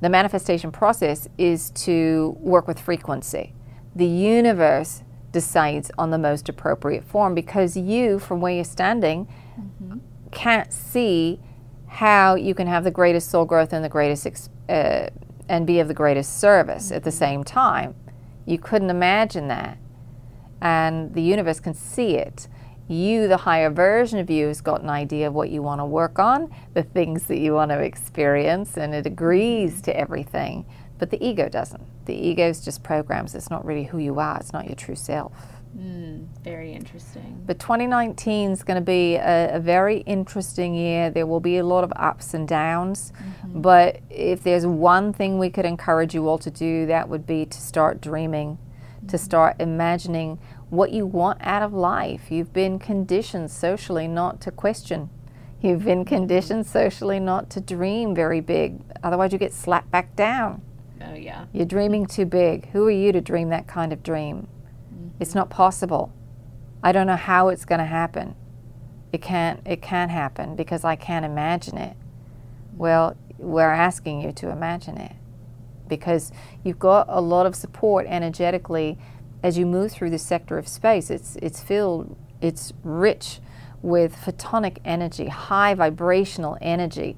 [0.00, 3.54] the manifestation process is to work with frequency.
[3.94, 9.26] The universe decides on the most appropriate form because you, from where you're standing,
[9.58, 9.98] mm-hmm.
[10.36, 11.40] Can't see
[11.86, 15.08] how you can have the greatest soul growth and the greatest ex- uh,
[15.48, 17.94] and be of the greatest service at the same time.
[18.44, 19.78] You couldn't imagine that,
[20.60, 22.48] and the universe can see it.
[22.86, 25.86] You, the higher version of you, has got an idea of what you want to
[25.86, 30.66] work on, the things that you want to experience, and it agrees to everything.
[30.98, 31.82] But the ego doesn't.
[32.04, 33.34] The ego is just programs.
[33.34, 34.36] It's not really who you are.
[34.38, 35.32] It's not your true self.
[35.76, 41.10] Mm, very interesting But 2019 is going to be a, a very interesting year.
[41.10, 43.12] There will be a lot of ups and downs.
[43.12, 43.60] Mm-hmm.
[43.60, 47.44] But if there's one thing we could encourage you all to do, that would be
[47.44, 48.56] to start dreaming,
[49.00, 49.16] to mm-hmm.
[49.16, 50.38] start imagining
[50.70, 52.30] what you want out of life.
[52.30, 55.10] You've been conditioned socially not to question.
[55.60, 56.14] You've been mm-hmm.
[56.14, 58.80] conditioned socially not to dream very big.
[59.02, 60.62] Otherwise, you get slapped back down.
[61.02, 62.70] oh yeah You're dreaming too big.
[62.70, 64.48] Who are you to dream that kind of dream?
[65.18, 66.12] It's not possible.
[66.82, 68.36] I don't know how it's going to happen.
[69.12, 71.96] It can't it can't happen because I can't imagine it.
[72.76, 75.12] Well, we're asking you to imagine it
[75.88, 76.32] because
[76.64, 78.98] you've got a lot of support energetically
[79.42, 81.10] as you move through this sector of space.
[81.10, 83.40] It's it's filled it's rich
[83.82, 87.16] with photonic energy, high vibrational energy.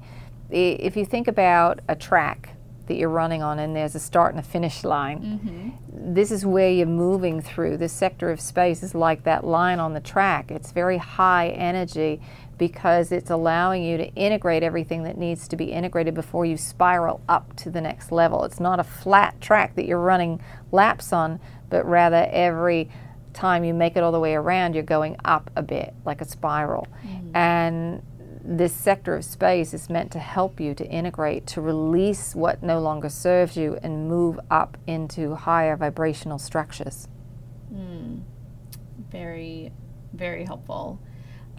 [0.49, 2.55] If you think about a track
[2.89, 6.13] that you're running on and there's a start and a finish line, mm-hmm.
[6.13, 7.77] this is where you're moving through.
[7.77, 10.51] This sector of space is like that line on the track.
[10.51, 12.19] It's very high energy
[12.57, 17.21] because it's allowing you to integrate everything that needs to be integrated before you spiral
[17.29, 18.43] up to the next level.
[18.43, 22.89] It's not a flat track that you're running laps on, but rather every
[23.33, 26.25] time you make it all the way around, you're going up a bit like a
[26.25, 26.87] spiral.
[27.05, 27.35] Mm-hmm.
[27.35, 28.01] And
[28.43, 32.79] this sector of space is meant to help you to integrate, to release what no
[32.79, 37.07] longer serves you, and move up into higher vibrational structures.
[39.11, 39.71] very
[40.13, 40.99] very helpful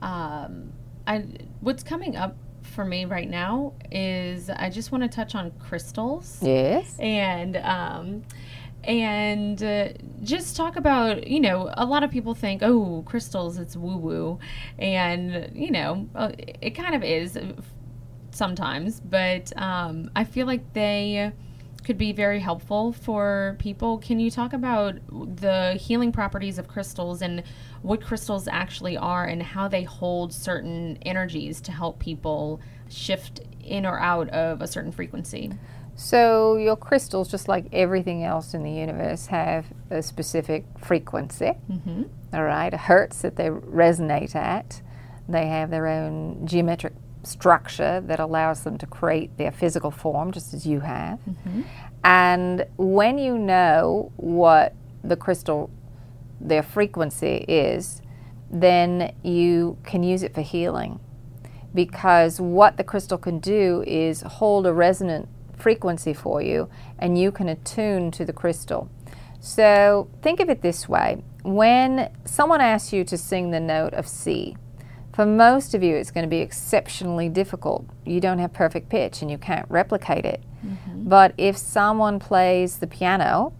[0.03, 0.73] um,
[1.07, 1.25] I,
[1.61, 6.39] what's coming up for me right now is I just want to touch on crystals
[6.43, 6.97] Yes.
[6.99, 8.23] and um,
[8.85, 9.89] and uh,
[10.23, 14.39] just talk about you know a lot of people think oh crystals it's woo woo
[14.79, 17.39] and you know uh, it kind of is
[18.31, 21.33] sometimes but um, I feel like they
[21.85, 23.99] could be very helpful for people.
[23.99, 24.97] Can you talk about
[25.37, 27.43] the healing properties of crystals and
[27.83, 33.87] what crystals actually are and how they hold certain energies to help people shift in
[33.87, 35.51] or out of a certain frequency?
[36.03, 41.53] So your crystals, just like everything else in the universe, have a specific frequency.
[41.71, 42.05] Mm-hmm.
[42.33, 44.81] All right, a hertz that they resonate at.
[45.29, 50.55] They have their own geometric structure that allows them to create their physical form, just
[50.55, 51.19] as you have.
[52.03, 55.69] And when you know what the crystal,
[56.41, 58.01] their frequency is,
[58.51, 60.99] then you can use it for healing.
[61.75, 65.29] Because what the crystal can do is hold a resonant
[65.61, 66.69] frequency for you,
[66.99, 68.91] and you can attune to the crystal.
[69.41, 74.07] So think of it this way when someone asks you to sing the note of
[74.07, 74.57] C,
[75.13, 77.87] for most of you, it's going to be exceptionally difficult.
[78.05, 80.43] You don't have perfect pitch and you can't replicate it.
[80.65, 81.09] Mm-hmm.
[81.09, 83.53] But if someone plays the piano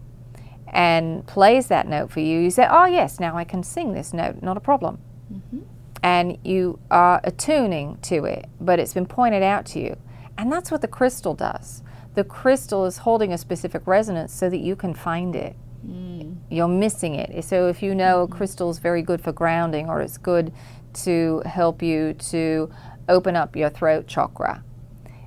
[0.67, 4.13] and plays that note for you, you say, Oh, yes, now I can sing this
[4.13, 4.99] note, not a problem.
[5.31, 5.59] Mm-hmm.
[6.03, 9.97] And you are attuning to it, but it's been pointed out to you.
[10.37, 11.83] And that's what the crystal does.
[12.13, 16.35] The crystal is holding a specific resonance so that you can find it mm.
[16.49, 17.43] you're missing it.
[17.43, 18.35] So if you know a mm-hmm.
[18.35, 20.53] crystal is very good for grounding or it's good
[20.93, 22.71] to help you to
[23.09, 24.63] open up your throat chakra,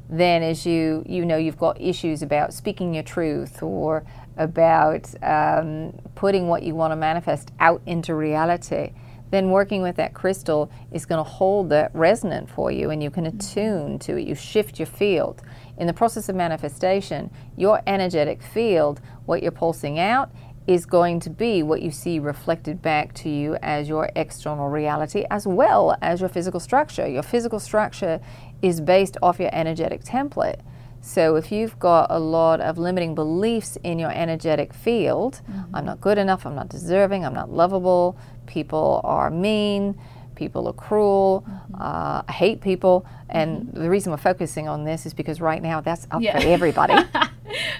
[0.09, 4.05] then as you you know you've got issues about speaking your truth or
[4.37, 8.93] about um, putting what you want to manifest out into reality,
[9.31, 13.11] then working with that crystal is going to hold that resonant for you and you
[13.11, 13.39] can mm-hmm.
[13.39, 14.27] attune to it.
[14.27, 15.43] You shift your field.
[15.79, 20.31] In the process of manifestation, your energetic field, what you're pulsing out,
[20.67, 25.25] is going to be what you see reflected back to you as your external reality
[25.31, 27.07] as well as your physical structure.
[27.07, 28.21] Your physical structure
[28.63, 30.61] is based off your energetic template.
[31.03, 35.77] So if you've got a lot of limiting beliefs in your energetic field, mm-hmm.
[35.77, 40.01] I'm not good enough, I'm not deserving, I'm not lovable, people are mean,
[40.35, 41.45] people are cruel,
[41.79, 43.07] uh, I hate people.
[43.29, 46.39] And the reason we're focusing on this is because right now that's up Yeah.
[46.41, 46.95] for everybody.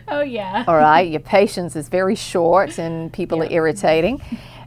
[0.07, 0.65] Oh yeah.
[0.69, 4.21] All right, your patience is very short and people are irritating.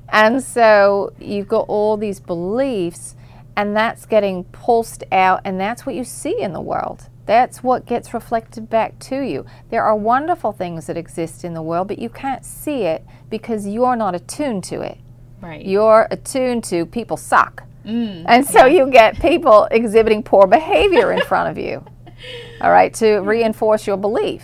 [0.10, 3.16] And so you've got all these beliefs,
[3.56, 7.08] and that's getting pulsed out, and that's what you see in the world.
[7.26, 9.46] That's what gets reflected back to you.
[9.70, 13.68] There are wonderful things that exist in the world, but you can't see it because
[13.68, 14.98] you're not attuned to it.
[15.42, 15.64] Right.
[15.66, 17.64] You're attuned to people suck.
[17.88, 18.26] Mm.
[18.28, 21.86] and so you get people exhibiting poor behavior in front of you,
[22.62, 24.44] all right, to reinforce your belief.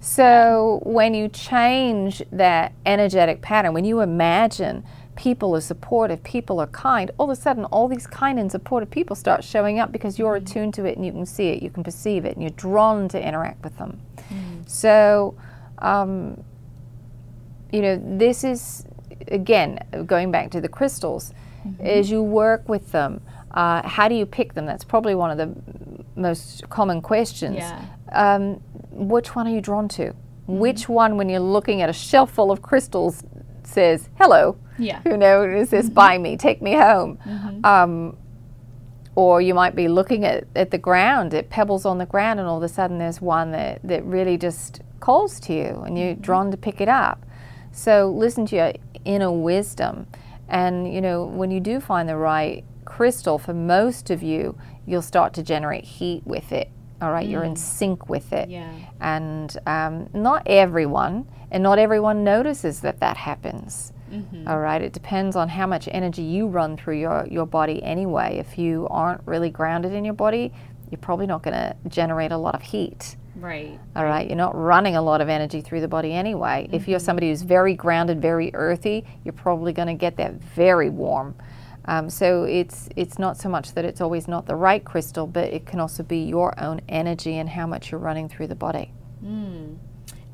[0.00, 4.84] So when you change that energetic pattern, when you imagine
[5.16, 8.90] people are supportive, people are kind, all of a sudden all these kind and supportive
[8.90, 10.42] people start showing up because you're mm.
[10.42, 13.08] attuned to it and you can see it, you can perceive it, and you're drawn
[13.08, 14.00] to interact with them.
[14.28, 14.68] Mm.
[14.68, 15.36] So,
[15.78, 16.42] um,
[17.72, 18.84] you know, this is
[19.28, 21.32] again going back to the crystals.
[21.80, 24.66] As you work with them, uh, how do you pick them?
[24.66, 25.54] That's probably one of the
[26.14, 27.56] most common questions.
[27.56, 27.84] Yeah.
[28.12, 30.14] Um, which one are you drawn to?
[30.46, 33.24] Which one, when you're looking at a shelf full of crystals,
[33.64, 34.56] says hello?
[34.78, 35.00] Yeah.
[35.04, 37.18] You know, is this buy me, take me home?
[37.64, 38.16] Um,
[39.14, 42.48] or you might be looking at, at the ground, at pebbles on the ground, and
[42.48, 46.14] all of a sudden there's one that, that really just calls to you and you're
[46.14, 47.24] drawn to pick it up.
[47.72, 48.72] So listen to your
[49.04, 50.06] inner wisdom.
[50.48, 54.56] And, you know, when you do find the right crystal, for most of you,
[54.86, 56.70] you'll start to generate heat with it.
[57.02, 58.48] All right, you're in sync with it.
[58.48, 58.72] Yeah.
[59.00, 63.92] And um, not everyone, and not everyone notices that that happens.
[64.48, 68.38] All right, it depends on how much energy you run through your, your body anyway.
[68.38, 70.52] If you aren't really grounded in your body,
[70.90, 73.16] you're probably not going to generate a lot of heat.
[73.36, 73.78] Right.
[73.94, 76.68] All right, you're not running a lot of energy through the body anyway.
[76.72, 80.88] If you're somebody who's very grounded, very earthy, you're probably going to get that very
[80.88, 81.34] warm.
[81.84, 85.52] Um, so it's it's not so much that it's always not the right crystal, but
[85.52, 88.92] it can also be your own energy and how much you're running through the body.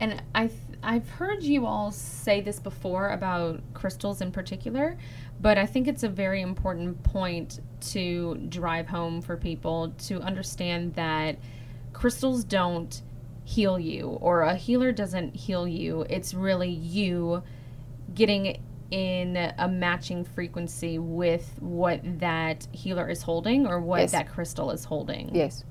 [0.00, 4.96] And I've I've heard you all say this before about crystals in particular,
[5.40, 7.60] but I think it's a very important point
[7.92, 11.36] to drive home for people to understand that
[11.92, 13.02] crystals don't
[13.44, 16.06] heal you or a healer doesn't heal you.
[16.08, 17.42] It's really you
[18.14, 24.12] getting in a matching frequency with what that healer is holding or what Yes.
[24.12, 25.34] that crystal is holding.
[25.34, 25.64] Yes.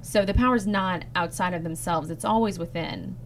[0.00, 3.16] So the power is not outside of themselves, it's always within.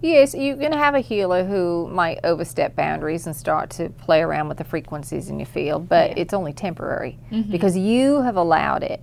[0.00, 4.48] Yes, you can have a healer who might overstep boundaries and start to play around
[4.48, 7.50] with the frequencies in your field, but it's only temporary mm-hmm.
[7.50, 9.00] because you have allowed it.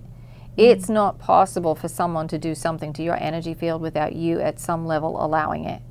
[0.56, 4.60] It's not possible for someone to do something to your energy field without you at
[4.60, 5.82] some level allowing it.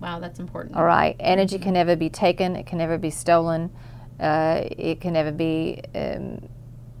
[0.00, 0.76] Wow, that's important.
[0.76, 1.16] All right.
[1.20, 3.70] Energy can never be taken, it can never be stolen,
[4.20, 6.48] uh, it can never be um,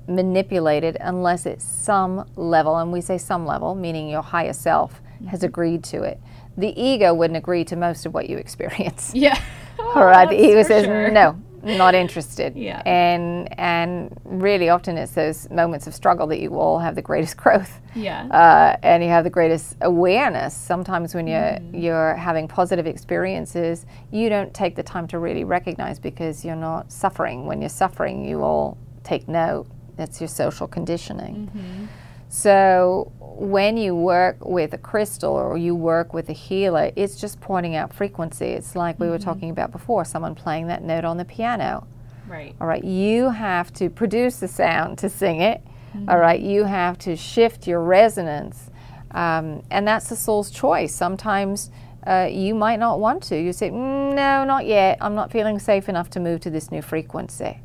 [0.08, 5.42] manipulated unless it's some level, and we say some level, meaning your higher self has
[5.42, 6.20] agreed to it.
[6.56, 9.12] The ego wouldn't agree to most of what you experience.
[9.14, 9.40] Yeah.
[9.78, 10.28] All right.
[10.28, 11.10] The ego says sure.
[11.10, 12.56] no, not interested.
[12.56, 12.82] Yeah.
[12.86, 17.36] And and really often it's those moments of struggle that you all have the greatest
[17.44, 18.26] growth Yeah.
[18.30, 20.54] uh, and you have the greatest awareness.
[20.54, 21.78] Sometimes when you're Mm-hmm.
[21.78, 26.90] you're having positive experiences, you don't take the time to really recognize because you're not
[26.92, 27.46] suffering.
[27.46, 29.66] When you're suffering, you all take note.
[29.96, 31.50] That's your social conditioning.
[31.54, 31.84] Mm-hmm.
[32.36, 37.40] So when you work with a crystal or you work with a healer, it's just
[37.40, 38.44] pointing out frequency.
[38.48, 39.24] It's like we were Mm-hmm.
[39.24, 41.86] talking about before, someone playing that note on the piano.
[42.28, 42.54] right.
[42.60, 45.62] All right, you have to produce the sound to sing it.
[46.08, 48.70] All right, you have to shift your resonance.
[49.12, 50.94] Um, and that's the soul's choice.
[50.94, 51.70] Sometimes
[52.06, 53.36] uh, you might not want to.
[53.40, 54.98] You say, "Mm, no, not yet.
[55.00, 57.60] I'm not feeling safe enough to move to this new frequency.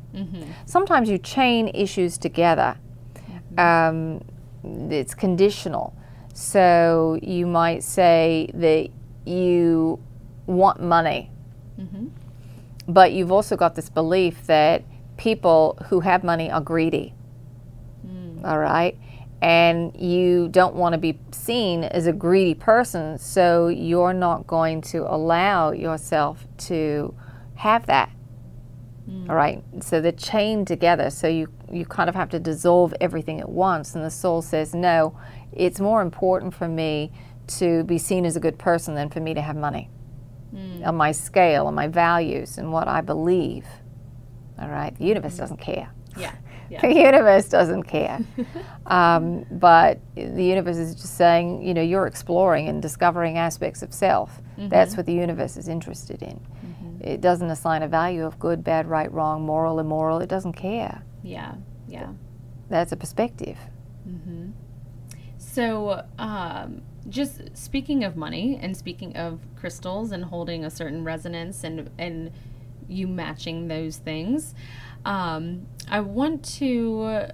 [0.64, 2.76] Sometimes you chain issues together.
[3.58, 4.22] Um,
[4.64, 5.94] it's conditional.
[6.34, 8.88] So you might say that
[9.24, 10.00] you
[10.46, 11.30] want money
[11.78, 12.06] mm-hmm.
[12.86, 14.82] but you've also got this belief that
[15.16, 17.14] people who have money are greedy.
[18.06, 18.44] Mm.
[18.44, 18.98] All right.
[19.40, 24.80] And you don't want to be seen as a greedy person, so you're not going
[24.82, 27.14] to allow yourself to
[27.56, 28.10] have that.
[29.08, 29.28] Mm.
[29.28, 29.62] All right.
[29.80, 31.10] So they're chained together.
[31.10, 33.94] So you, you kind of have to dissolve everything at once.
[33.94, 35.18] And the soul says, no,
[35.52, 37.12] it's more important for me
[37.58, 39.90] to be seen as a good person than for me to have money
[40.50, 40.84] hmm.
[40.84, 43.66] on my scale and my values and what I believe.
[44.58, 45.40] All right, the universe hmm.
[45.40, 45.90] doesn't care.
[46.72, 46.80] Yeah.
[46.80, 48.20] The universe doesn't care.
[48.86, 53.92] um, but the universe is just saying, you know, you're exploring and discovering aspects of
[53.92, 54.40] self.
[54.56, 54.96] That's mm-hmm.
[54.96, 56.40] what the universe is interested in.
[56.40, 57.02] Mm-hmm.
[57.02, 60.20] It doesn't assign a value of good, bad, right, wrong, moral, immoral.
[60.20, 61.02] It doesn't care.
[61.22, 61.54] Yeah.
[61.88, 62.12] Yeah.
[62.68, 63.58] That's a perspective.
[65.38, 71.64] So, um, just speaking of money and speaking of crystals and holding a certain resonance
[71.64, 72.30] and and
[72.88, 74.54] you matching those things,
[75.04, 77.28] um, I want to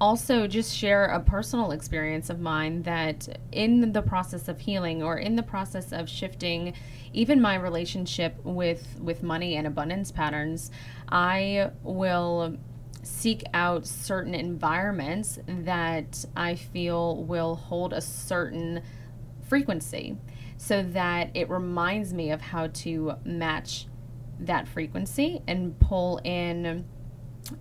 [0.00, 5.16] also just share a personal experience of mine that in the process of healing or
[5.18, 6.74] in the process of shifting
[7.12, 10.70] even my relationship with with money and abundance patterns
[11.08, 12.58] i will
[13.06, 18.82] seek out certain environments that i feel will hold a certain
[19.48, 20.16] frequency
[20.56, 23.86] so that it reminds me of how to match
[24.40, 26.84] that frequency and pull in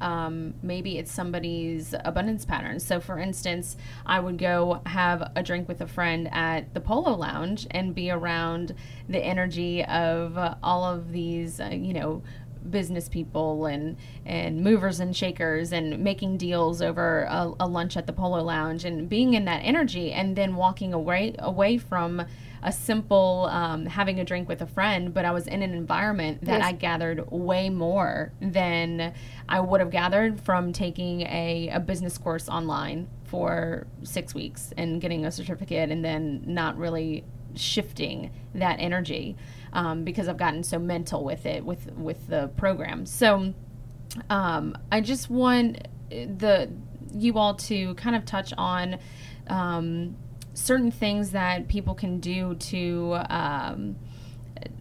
[0.02, 2.86] um, maybe it's somebody's abundance patterns.
[2.86, 7.16] So, for instance, I would go have a drink with a friend at the Polo
[7.16, 8.74] Lounge and be around
[9.08, 12.24] the energy of uh, all of these, uh, you know,
[12.70, 18.08] business people and and movers and shakers and making deals over a, a lunch at
[18.08, 22.26] the Polo Lounge and being in that energy and then walking away away from
[22.64, 26.44] a simple um, having a drink with a friend, but I was in an environment
[26.46, 26.66] that Yes.
[26.66, 29.14] I gathered way more than
[29.48, 35.00] I would have gathered from taking a, a business course online for six weeks and
[35.00, 39.36] getting a certificate and then not really shifting that energy
[39.76, 43.06] um, because I've gotten so mental with it with with the program.
[43.06, 43.54] So
[44.30, 46.72] um, I just want the
[47.14, 48.98] you all to kind of touch on
[49.48, 50.16] um,
[50.54, 53.98] certain things that people can do to um,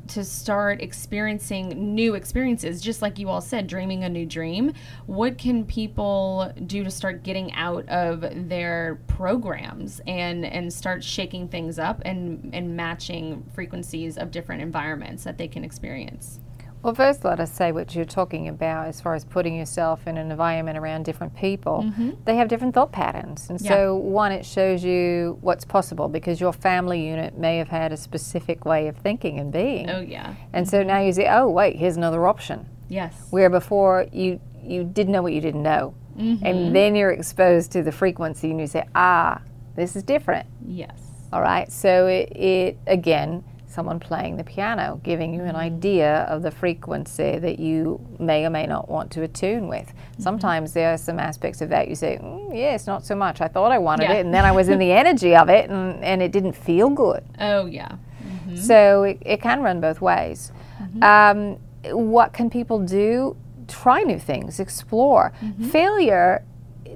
[0.08, 2.80] to start experiencing new experiences.
[2.80, 4.72] Just like you all said dreaming a new dream.
[5.06, 11.48] What can people do to start getting out of their programs and and start shaking
[11.48, 16.40] things up and and matching frequencies of different environments that they can experience
[16.84, 20.18] Well, first, let us say what you're talking about as far as putting yourself in
[20.18, 21.82] an environment around different people.
[21.82, 22.10] Mm-hmm.
[22.26, 23.48] They have different thought patterns.
[23.48, 27.90] And so, one, it shows you what's possible because your family unit may have had
[27.90, 29.88] a specific way of thinking and being.
[29.88, 30.88] oh yeah And so mm-hmm.
[30.88, 32.68] now you say, oh, wait, here's another option.
[32.90, 35.94] yes Where before you, you didn't know what you didn't know.
[36.18, 36.72] And mm-hmm.
[36.74, 39.40] then you're exposed to the frequency and you say, ah,
[39.74, 40.46] this is different.
[40.66, 41.00] yes
[41.32, 41.72] All right.
[41.72, 43.42] So it, it again
[43.74, 45.58] someone playing the piano, giving you an mm.
[45.58, 49.88] idea of the frequency that you may or may not want to attune with.
[49.88, 50.22] Mm-hmm.
[50.22, 53.40] Sometimes there are some aspects of that you say, mm, yes, not so much.
[53.40, 54.14] I thought I wanted Yeah.
[54.14, 56.88] it, and then I was in the energy of it, and, and it didn't feel
[56.88, 57.24] good.
[57.40, 57.96] Oh yeah.
[58.22, 58.56] Mm-hmm.
[58.56, 60.52] So it, it can run both ways.
[60.80, 61.02] Mm-hmm.
[61.02, 61.58] Um,
[61.92, 63.36] what can people do?
[63.66, 65.32] Try new things, explore.
[65.70, 66.44] Failure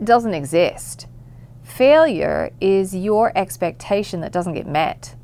[0.05, 1.07] doesn't exist.
[1.62, 5.14] Failure is your expectation that doesn't get met,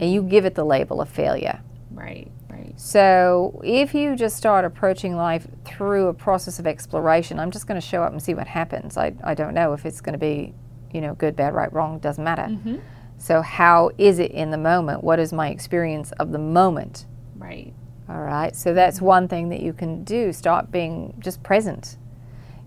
[0.00, 1.60] and you give it the label of failure.
[1.90, 2.30] Right.
[2.48, 2.78] Right.
[2.78, 7.80] So if you just start approaching life through a process of exploration, I'm just going
[7.80, 8.96] to show up and see what happens.
[8.96, 10.54] I, I don't know if it's going to be,
[10.92, 12.42] you know, good, bad, right, wrong, doesn't matter.
[12.42, 12.76] Mm-hmm.
[13.16, 15.02] So how is it in the moment?
[15.02, 17.06] What is my experience of the moment?
[17.36, 17.72] Right.
[18.08, 18.54] All right.
[18.54, 19.06] So that's mm-hmm.
[19.06, 20.32] one thing that you can do.
[20.32, 21.96] Start being just present.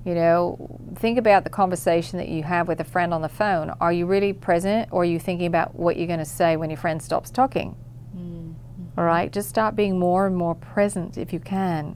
[0.05, 3.71] You know, think about the conversation that you have with a friend on the phone.
[3.81, 6.69] Are you really present or are you thinking about what you're going to say when
[6.69, 7.75] your friend stops talking?
[8.15, 8.99] Mm-hmm.
[8.99, 9.31] All right.
[9.31, 11.95] Just start being more and more present if you can.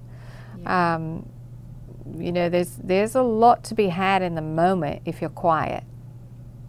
[0.66, 1.30] Um,
[2.18, 5.84] you know, there's there's a lot to be had in the moment if you're quiet.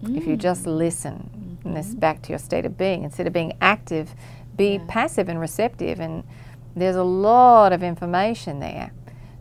[0.03, 0.79] If you just mm.
[0.79, 4.15] listen, and this is back to your state of being, instead of being active,
[4.57, 6.01] be passive and receptive.
[6.01, 6.25] And
[6.75, 8.93] there's a lot of information there.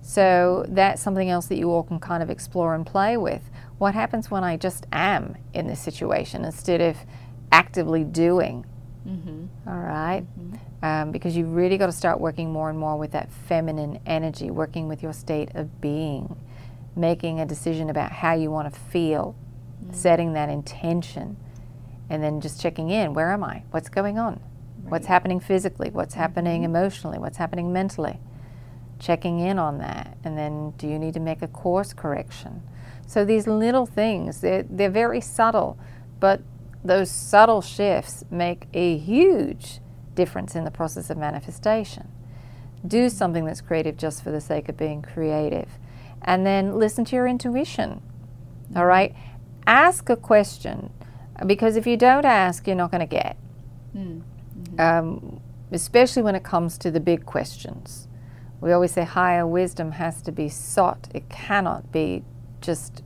[0.10, 3.44] So that's something else that you all can kind of explore and play with.
[3.78, 6.98] What happens when I just am in this situation instead of
[7.52, 8.66] actively doing?
[9.08, 9.70] Mm-hmm.
[9.70, 10.24] All right?
[10.24, 10.84] Mm-hmm.
[10.84, 14.50] Um, because you've really got to start working more and more with that feminine energy,
[14.50, 16.36] working with your state of being,
[16.96, 19.36] making a decision about how you want to feel,
[19.84, 19.94] mm-hmm.
[19.94, 21.38] setting that intention,
[22.10, 23.62] and then just checking in where am I?
[23.70, 24.40] What's going on?
[24.88, 25.92] What's happening physically?
[25.92, 27.20] What's happening emotionally?
[27.20, 28.20] What's happening mentally?
[29.00, 30.18] Checking in on that.
[30.24, 32.62] And then do you need to make a course correction?
[33.08, 35.80] So these little things, they're, they're very subtle,
[36.20, 36.42] but
[36.84, 39.80] those subtle shifts make a huge
[40.16, 42.10] difference in the process of manifestation.
[42.86, 45.70] Do something that's creative just for the sake of being creative.
[46.22, 48.02] And then listen to your intuition.
[48.76, 49.16] All right?
[49.66, 50.92] Ask a question
[51.46, 53.38] because if you don't ask, you're not going to get.
[54.78, 55.42] Um,
[55.72, 58.09] especially when it comes to the big questions.
[58.62, 62.24] We always say higher wisdom has to be sought, it cannot be
[62.62, 63.04] just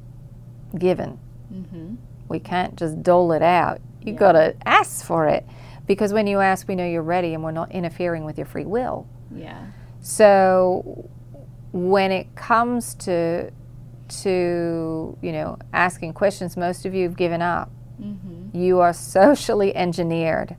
[0.78, 1.20] given.
[1.54, 1.96] Mm-hmm.
[2.28, 3.80] We can't just dole it out.
[4.02, 5.46] You've got to ask for it
[5.86, 8.66] because when you ask, we know you're ready and we're not interfering with your free
[8.66, 9.08] will.
[9.34, 9.68] Yeah.
[10.02, 11.10] So
[11.72, 13.52] when it comes to
[14.22, 17.72] to you know asking questions, most of you have given up.
[18.02, 18.58] Mm-hmm.
[18.58, 20.56] You are socially engineered,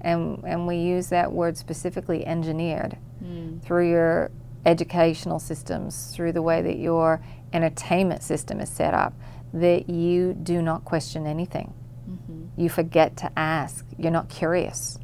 [0.00, 3.62] and and we use that word specifically, engineered, Mm.
[3.62, 4.30] through your
[4.64, 7.20] educational systems, through the way that your
[7.52, 9.12] entertainment system is set up,
[9.52, 11.72] that you do not question anything.
[12.08, 12.60] Mm-hmm.
[12.60, 13.84] You forget to ask.
[13.98, 14.98] You're not curious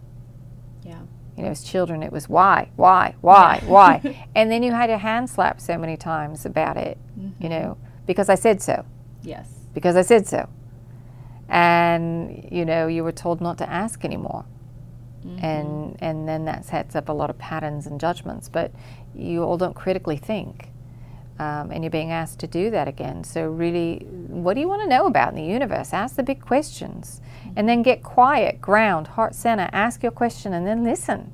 [0.84, 1.00] Yeah.
[1.36, 4.26] you know, as children, it was why, why, why, why.
[4.34, 7.48] And then you had your hand slapped so many times about it, you mm-hmm.
[7.48, 8.84] know, because I said so,
[9.22, 9.48] Yes.
[9.72, 10.48] because I said so.
[11.48, 14.44] And, you know, you were told not to ask anymore.
[15.42, 18.72] And, and then that sets up a lot of patterns and judgments, but
[19.14, 20.70] you all don't critically think.
[21.38, 23.24] Um, and you're being asked to do that again.
[23.24, 25.92] So, really, what do you want to know about in the universe?
[25.92, 27.20] Ask the big questions.
[27.56, 31.32] And then get quiet, ground, heart center, ask your question, and then listen.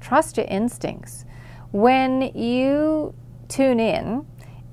[0.00, 1.24] Trust your instincts.
[1.70, 3.14] When you
[3.48, 4.26] tune in,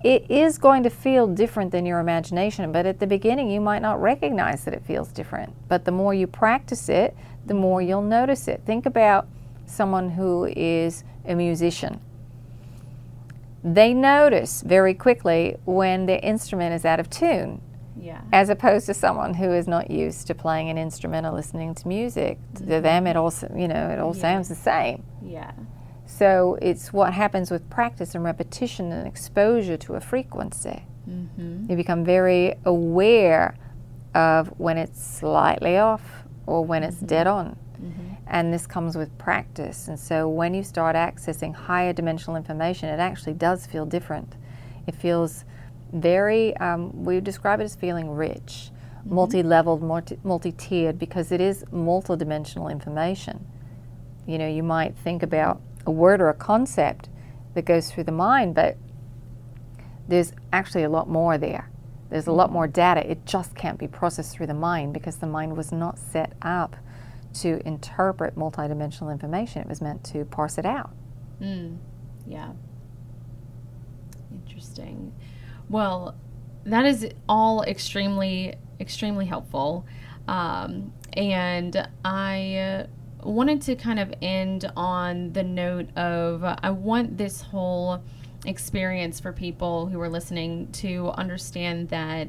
[0.04, 3.82] it is going to feel different than your imagination, but at the beginning, you might
[3.82, 5.54] not recognize that it feels different.
[5.68, 8.62] But the more you practice it, the more you'll notice it.
[8.66, 9.28] Think about
[9.66, 12.00] someone who is a musician
[13.64, 17.62] they notice very quickly when their instrument is out of tune
[17.96, 18.22] Yeah.
[18.34, 21.88] as opposed to someone who is not used to playing an instrument or listening to
[21.88, 24.22] music to them it also you know it all Yeah.
[24.22, 25.52] sounds the same Yeah.
[26.18, 31.66] So it's what happens with practice and repetition and exposure to a frequency Mm-hmm.
[31.68, 33.58] you become very aware
[34.14, 36.04] of when it's slightly off
[36.46, 37.58] or when it's dead on
[38.32, 39.90] and this comes with practice.
[39.90, 44.36] And so when you start accessing higher dimensional information, it actually does feel different.
[44.88, 45.44] It feels
[45.92, 48.72] very, um, we describe it as feeling rich,
[49.04, 53.46] multi leveled, multi tiered, because it is multidimensional information.
[54.26, 57.10] You know, you might think about a word or a concept
[57.54, 58.78] that goes through the mind, but
[60.08, 61.70] there's actually a lot more there.
[62.10, 63.10] There's a lot more data.
[63.10, 66.76] It just can't be processed through the mind because the mind was not set up
[67.36, 69.62] to interpret multidimensional information.
[69.62, 70.92] It was meant to parse it out.
[71.42, 71.78] Mm.
[72.28, 72.52] Yeah.
[74.32, 75.14] Interesting.
[75.70, 76.16] Well,
[76.66, 79.86] that is all extremely, extremely helpful.
[80.28, 82.88] Um, and I
[83.24, 88.04] wanted to kind of end on the note of I want this whole
[88.46, 92.28] experience for people who are listening to understand that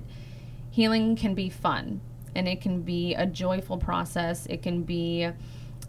[0.70, 2.01] healing can be fun
[2.34, 4.47] and it can be a joyful process.
[4.47, 5.28] It can be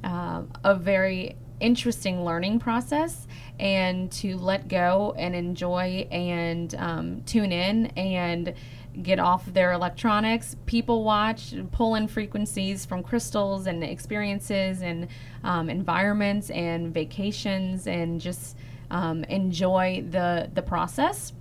[0.04, 3.28] uh, a very interesting learning process
[3.60, 8.54] and to let go and enjoy and um, tune in and
[9.02, 15.08] get off their electronics, people watch, pull in frequencies from crystals and experiences and
[15.44, 18.56] um, environments and vacations and just
[18.92, 21.34] um, enjoy the, the process.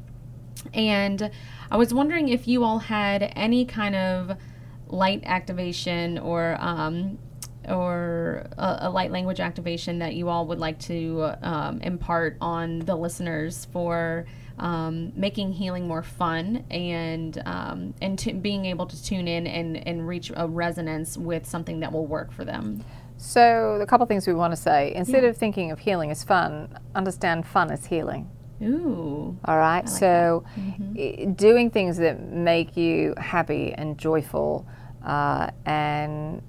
[0.72, 1.30] And
[1.70, 4.36] I was wondering if you all had any kind of
[4.88, 7.18] light activation or um,
[7.68, 12.80] or a, a, light language activation that you all would like to um, impart on
[12.80, 14.26] the listeners for
[14.62, 19.76] um, making healing more fun and um, and t- being able to tune in and,
[19.86, 22.82] and reach a resonance with something that will work for them.
[23.16, 24.94] So, a couple things we want to say.
[24.94, 25.30] Instead yeah.
[25.30, 28.30] of thinking of healing as fun, understand fun as healing.
[28.62, 29.36] Ooh.
[29.44, 29.84] All right.
[29.84, 31.32] Like so, mm-hmm.
[31.32, 34.66] doing things that make you happy and joyful
[35.04, 36.40] uh, and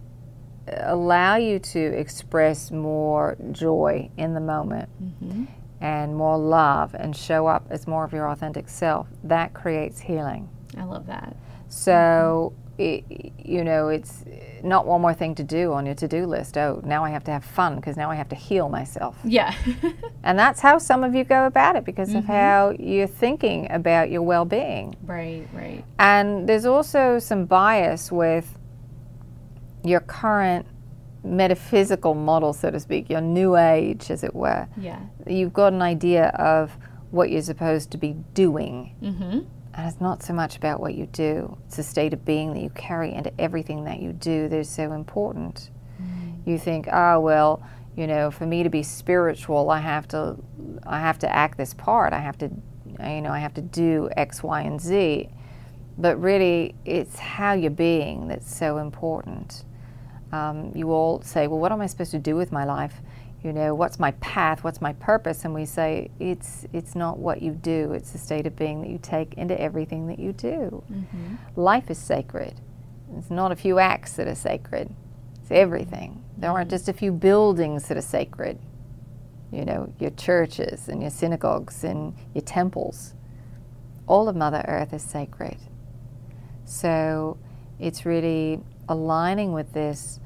[0.67, 5.45] allow you to express more joy in the moment mm-hmm.
[5.83, 10.49] And more love and show up as more of your authentic self, that creates healing.
[10.77, 11.35] I love that.
[11.67, 13.03] So, it,
[13.37, 14.23] you know, it's
[14.63, 16.57] not one more thing to do on your to do list.
[16.57, 19.17] Oh, now I have to have fun because now I have to heal myself.
[19.25, 19.53] Yeah.
[20.23, 22.19] and that's how some of you go about it because mm-hmm.
[22.19, 24.95] of how you're thinking about your well being.
[25.03, 25.83] Right, right.
[25.99, 28.57] And there's also some bias with
[29.83, 30.65] your current
[31.23, 34.67] metaphysical model, so to speak, your new age, as it were.
[34.77, 34.99] Yeah.
[35.27, 36.77] You've got an idea of
[37.11, 38.95] what you're supposed to be doing.
[39.01, 39.39] Mm-hmm.
[39.75, 42.61] And it's not so much about what you do, it's a state of being that
[42.61, 45.71] you carry into everything that you do that is so important.
[45.99, 46.45] Mm.
[46.45, 47.63] You think, oh, well,
[47.95, 50.37] you know, for me to be spiritual, I have to,
[50.85, 52.13] I have to act this part.
[52.13, 52.51] I have to,
[52.99, 55.29] you know, I have to do X, Y, and Z.
[55.97, 59.63] But really, it's how you're being that's so important.
[60.33, 62.95] Um, you all say, well, what am I supposed to do with my life?
[63.43, 64.63] You know, what's my path?
[64.63, 65.45] What's my purpose?
[65.45, 68.89] And we say, it's, it's not what you do, it's the state of being that
[68.89, 70.83] you take into everything that you do.
[70.91, 71.35] Mm-hmm.
[71.55, 72.55] Life is sacred.
[73.15, 74.89] It's not a few acts that are sacred,
[75.39, 76.23] it's everything.
[76.35, 76.75] There aren't mm-hmm.
[76.75, 78.57] just a few buildings that are sacred.
[79.51, 83.13] You know, your churches and your synagogues and your temples.
[84.07, 85.57] All of Mother Earth is sacred.
[86.65, 87.37] So
[87.79, 90.19] it's really aligning with this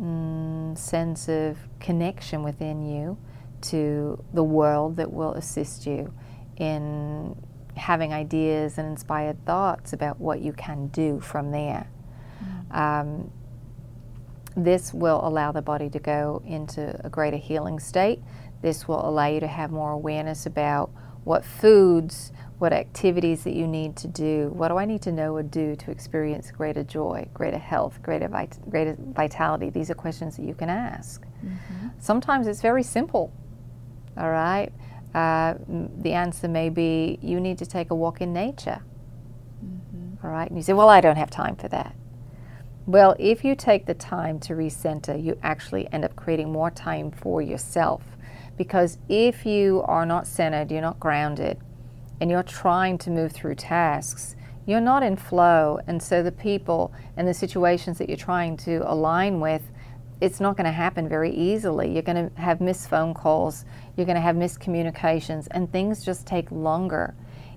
[0.00, 3.18] mm, sense of connection within you
[3.62, 6.12] to the world that will assist you
[6.56, 7.36] in
[7.76, 11.88] having ideas and inspired thoughts about what you can do from there.
[12.44, 12.76] Mm.
[12.76, 13.32] Um,
[14.56, 18.20] this will allow the body to go into a greater healing state.
[18.62, 20.90] This will allow you to have more awareness about
[21.24, 24.48] what foods what activities that you need to do.
[24.54, 28.28] What do I need to know or do to experience greater joy, greater health, greater,
[28.28, 29.70] vit- greater vitality?
[29.70, 31.22] These are questions that you can ask.
[31.44, 31.88] Mm-hmm.
[31.98, 33.32] Sometimes it's very simple,
[34.16, 34.72] all right?
[35.14, 35.54] Uh,
[35.98, 38.80] the answer may be you need to take a walk in nature,
[39.64, 40.24] mm-hmm.
[40.24, 40.48] all right?
[40.48, 41.94] And you say, well, I don't have time for that.
[42.86, 47.10] Well, if you take the time to recenter, you actually end up creating more time
[47.10, 48.02] for yourself.
[48.56, 51.58] Because if you are not centered, you're not grounded,
[52.20, 54.36] and you're trying to move through tasks,
[54.66, 55.78] you're not in flow.
[55.86, 59.62] And so the people and the situations that you're trying to align with,
[60.20, 61.92] it's not going to happen very easily.
[61.92, 63.64] You're going to have missed phone calls,
[63.96, 67.14] you're going to have miscommunications, and things just take longer.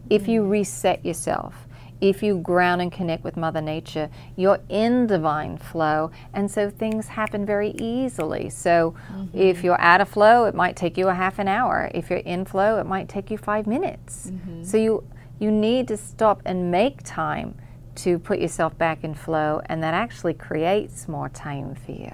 [0.09, 0.49] If you mm.
[0.49, 1.66] reset yourself,
[2.01, 7.07] if you ground and connect with Mother Nature, you're in divine flow, and so things
[7.07, 8.49] happen very easily.
[8.49, 9.37] So, mm-hmm.
[9.37, 11.89] if you're out of flow, it might take you a half an hour.
[11.93, 14.31] If you're in flow, it might take you five minutes.
[14.31, 14.63] Mm-hmm.
[14.63, 15.03] So you
[15.39, 17.55] you need to stop and make time
[17.95, 22.11] to put yourself back in flow, and that actually creates more time for you.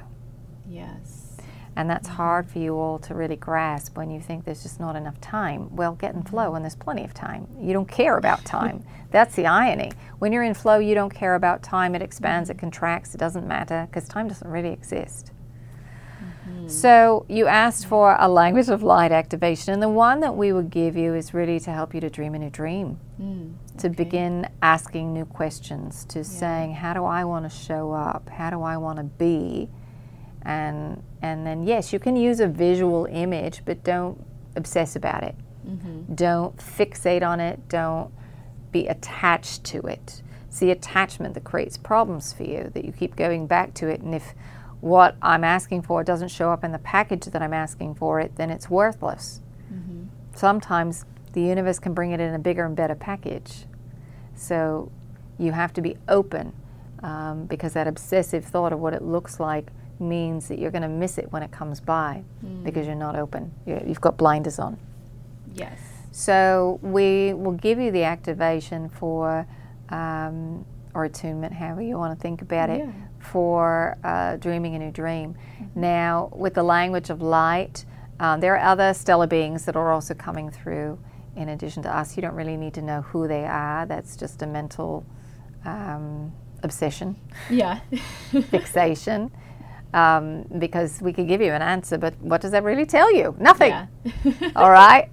[1.76, 4.95] And that's hard for you all to really grasp when you think there's just not
[4.95, 5.76] enough time.
[5.76, 7.47] Well, get in flow and there's plenty of time.
[7.59, 8.84] You don't care about time.
[9.11, 9.91] that's the irony.
[10.19, 11.95] When you're in flow, you don't care about time.
[11.95, 15.32] It expands, it contracts, it doesn't matter because time doesn't really exist.
[16.47, 16.67] Mm-hmm.
[16.67, 20.69] So, you asked for a language of light activation, and the one that we would
[20.69, 24.49] give you is really to help you to dream a new dream, mm, to begin
[24.61, 26.24] asking new questions, to yeah.
[26.24, 28.30] saying, How do I want to show up?
[28.30, 29.69] How do I want to be?
[30.45, 34.24] and and then yes you can use a visual image but don't
[34.55, 35.36] obsess about it
[35.67, 36.13] mm-hmm.
[36.13, 38.13] don't fixate on it don't
[38.71, 43.15] be attached to it it's the attachment that creates problems for you that you keep
[43.15, 44.36] going back to it and if
[44.84, 48.36] what I'm asking for doesn't show up in the package that I'm asking for it,
[48.36, 49.39] then it's worthless.
[50.36, 53.63] Sometimes the universe can bring it in a bigger and better package.
[54.36, 54.91] So
[55.39, 56.51] you have to be open
[57.01, 60.88] um, because that obsessive thought of what it looks like means that you're going to
[60.89, 62.24] miss it when it comes by
[62.64, 63.52] because you're not open.
[63.66, 64.78] you you've got blinders on.
[65.54, 65.80] Yes.
[66.12, 69.48] So we will give you the activation for,
[69.89, 72.91] um, or attunement, however you want to think about it, Yeah.
[73.20, 75.36] for uh, dreaming a new dream.
[75.76, 77.86] Now, with the language of light,
[78.20, 81.00] um, there are other stellar beings that are also coming through
[81.36, 82.16] in addition to us.
[82.16, 85.04] You don't really need to know who they are, that's just a mental
[85.66, 86.32] um,
[86.62, 87.16] obsession
[87.50, 87.80] Yeah.
[88.52, 89.32] fixation
[89.94, 93.36] um, because we could give you an answer, but what does that really tell you?
[93.39, 93.72] Nothing.
[93.72, 94.52] yeah.
[94.56, 95.10] All right?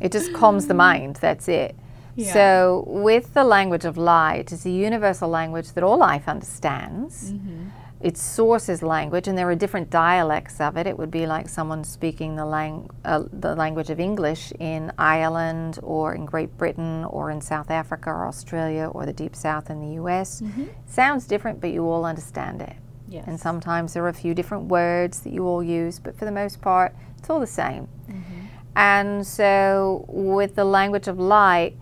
[0.00, 1.16] It just calms the mind.
[1.16, 1.76] That's it.
[2.16, 2.32] Yeah.
[2.32, 7.32] So, with the language of light, it's a universal language that all life understands.
[7.32, 7.68] Mm-hmm.
[8.00, 10.86] Its source is language, and there are different dialects of it.
[10.86, 15.78] It would be like someone speaking the, lang- uh, the language of English in Ireland
[15.82, 19.80] or in Great Britain or in South Africa or Australia or the Deep South in
[19.80, 20.42] the US.
[20.86, 22.74] Sounds different, but you all understand it.
[23.14, 23.24] Yes.
[23.28, 26.32] And sometimes there are a few different words that you all use, but for the
[26.32, 27.86] most part, it's all the same.
[28.08, 28.40] Mm-hmm.
[28.74, 31.76] And so, with the language of light,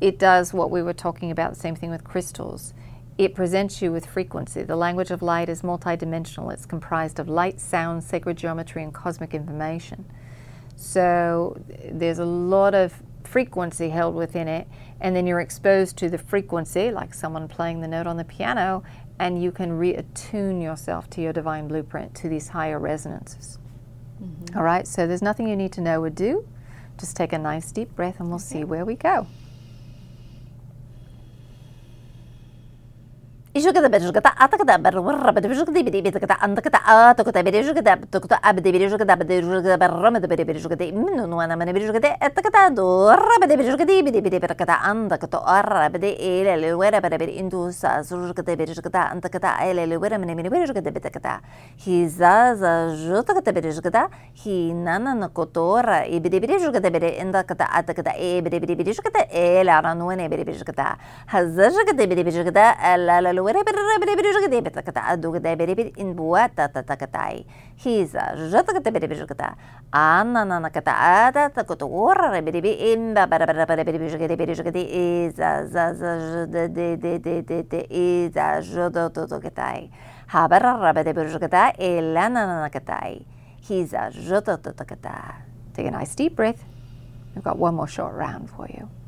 [0.00, 2.72] it does what we were talking about, the same thing with crystals.
[3.18, 4.62] It presents you with frequency.
[4.62, 9.34] The language of light is multidimensional, it's comprised of light, sound, sacred geometry, and cosmic
[9.34, 10.04] information.
[10.76, 11.60] So,
[11.90, 14.68] there's a lot of frequency held within it,
[15.00, 18.82] and then you're exposed to the frequency, like someone playing the note on the piano,
[19.20, 23.58] and you can reattune yourself to your divine blueprint, to these higher resonances.
[24.20, 24.56] Mm-hmm.
[24.56, 26.48] All right, so there's nothing you need to know or do.
[26.98, 29.26] Just take a nice deep breath and we'll see where we go.
[33.52, 51.42] 一生懸命就個たあたかだばるわらばでびじゅくでびでびたかたあんたかたあたかたびでじゅくだとかたあびでびじゅくだばでじゅくだばらまでびでびじゅくでみんなのわなまでびじゅくであたかたどらばでびじゅくでびでびでびたかたあんたかとあらばでえれれわらばでびんとさするかたびじゅくだあんたかたえれれわらまでびじゅくでびたかた
[51.76, 60.96] ひざざじゅたかたびじゅくだひななのことらいびでびじゅくでびでんだかたあたかたえびでびでびじゅくだえらのわねびでびじゅくだ
[61.26, 63.39] はざじゅくでびでびじゅくだあらら
[64.70, 65.40] takata ala we
[69.96, 71.50] emona na nakata haze
[84.28, 85.32] jodo da
[85.70, 86.04] te emana
[87.46, 87.48] na
[88.44, 88.99] nakoto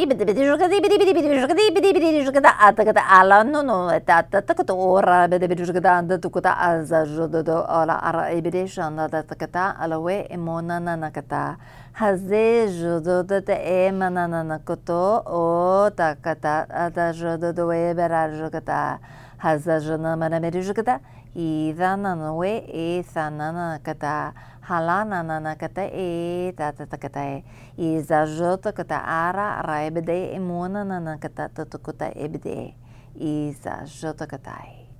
[0.00, 3.00] είπε παιδί σου κατά, είπε παιδί παιδί σου κατά, είπε παιδί σου κατά, άτα κατά,
[3.20, 7.04] αλλά νονο, τα τα τα κατά, ώρα, παιδί παιδί σου κατά, αντα του κατά, αζα
[7.04, 10.96] ζωτο το, όλα, άρα, είπε παιδί σου αντα τα τα κατά, αλλά ουέ, εμόνα να
[10.96, 11.56] να κατά,
[11.92, 13.52] χαζέ ζωτο το, τα
[13.86, 18.98] έμα να να να κοτό, ο, τα κατά, ατα ζωτο το, ουέ, περά ζω κατά,
[19.42, 21.00] χαζα ζω να μαρα μέρι ζω κατά,
[21.38, 24.34] e dana na we e sa na na kata
[24.66, 27.44] hala na na na kata e ta ta ta kata e
[27.78, 31.78] i za jota kata ara ra e bede e mona na na kata ta ta
[31.78, 32.74] kata e bede e
[33.14, 34.90] i za jota kata e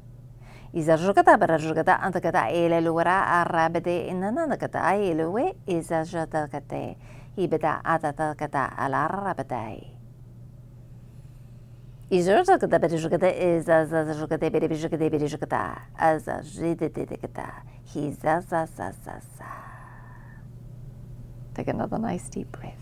[0.79, 4.15] i za jota kata bara jota kata anta kata e le lura a ra e
[4.15, 6.97] na na na kata e le we i za jota kata e
[7.35, 9.98] i beda a ta kata ala ra bede e
[12.11, 12.79] beda jota kata
[15.11, 17.53] beda jota kata a za jide de de kata
[17.95, 19.69] hi za za za za za
[21.59, 22.75] Take another nice deep breath.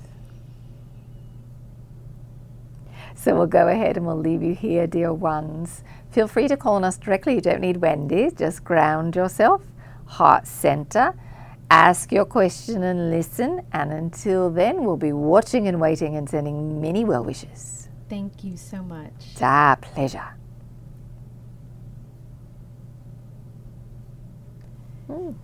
[3.15, 5.83] So we'll go ahead and we'll leave you here, dear ones.
[6.11, 7.37] Feel free to call on us directly.
[7.37, 8.31] You don't need Wendy.
[8.31, 9.63] Just ground yourself,
[10.05, 11.15] heart center,
[11.71, 13.63] ask your question and listen.
[13.73, 17.76] And until then, we'll be watching and waiting and sending many well wishes.
[18.09, 19.13] Thank you so much.
[19.33, 20.35] It's our pleasure.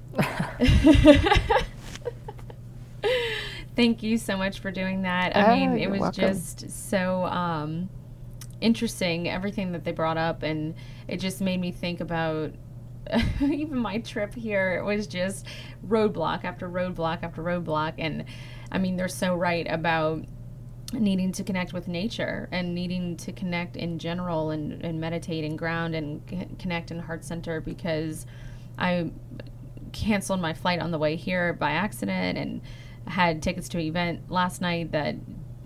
[3.74, 5.36] Thank you so much for doing that.
[5.36, 6.20] I Oh, mean, it was welcome.
[6.20, 7.88] just so um,
[8.60, 10.74] interesting, everything that they brought up, and
[11.08, 12.52] it just made me think about
[13.40, 14.76] even my trip here.
[14.78, 15.46] It was just
[15.86, 17.94] roadblock after roadblock after roadblock.
[17.98, 18.24] And
[18.70, 20.24] I mean, they're so right about
[20.92, 25.58] needing to connect with nature and needing to connect in general and, and meditate and
[25.58, 28.26] ground and c- connect in heart center because
[28.78, 29.10] I
[29.92, 32.60] canceled my flight on the way here by accident and
[33.06, 35.16] had tickets to an event last night that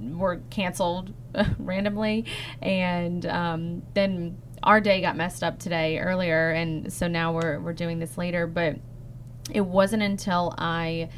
[0.00, 1.12] were canceled
[1.58, 2.24] randomly
[2.62, 7.72] and um, then our day got messed up today earlier, and so now we're we're
[7.72, 8.46] doing this later.
[8.46, 8.76] But
[9.50, 11.08] it wasn't until I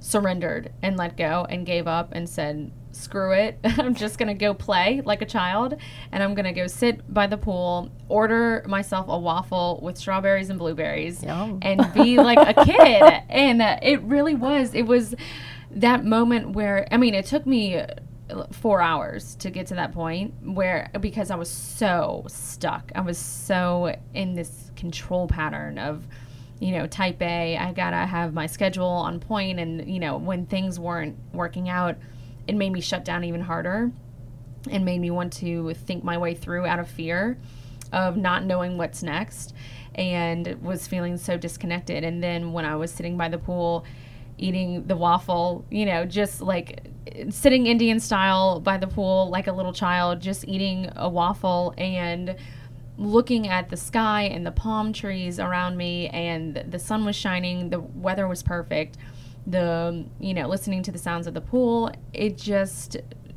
[0.00, 3.58] surrendered and let go and gave up and said, screw it.
[3.64, 5.76] I'm just going to go play like a child
[6.12, 10.50] and I'm going to go sit by the pool, order myself a waffle with strawberries
[10.50, 11.58] and blueberries Yum.
[11.62, 13.02] and be like a kid.
[13.28, 14.74] And uh, it really was.
[14.74, 15.14] It was
[15.70, 17.82] that moment where, I mean, it took me
[18.52, 22.90] four hours to get to that point where because I was so stuck.
[22.94, 26.06] I was so in this control pattern of,
[26.60, 30.46] you know, type A, I gotta have my schedule on point, and you know, when
[30.46, 31.96] things weren't working out,
[32.46, 33.90] it made me shut down even harder,
[34.70, 37.38] and made me want to think my way through out of fear
[37.92, 39.54] of not knowing what's next,
[39.94, 42.02] and was feeling so disconnected.
[42.02, 43.84] And then when I was sitting by the pool,
[44.36, 46.88] eating the waffle, you know, just like
[47.30, 52.34] sitting Indian style by the pool like a little child, just eating a waffle and
[52.96, 57.70] looking at the sky and the palm trees around me and the sun was shining,
[57.70, 58.96] the weather was perfect.
[59.46, 62.96] The, you know, listening to the sounds of the pool, it just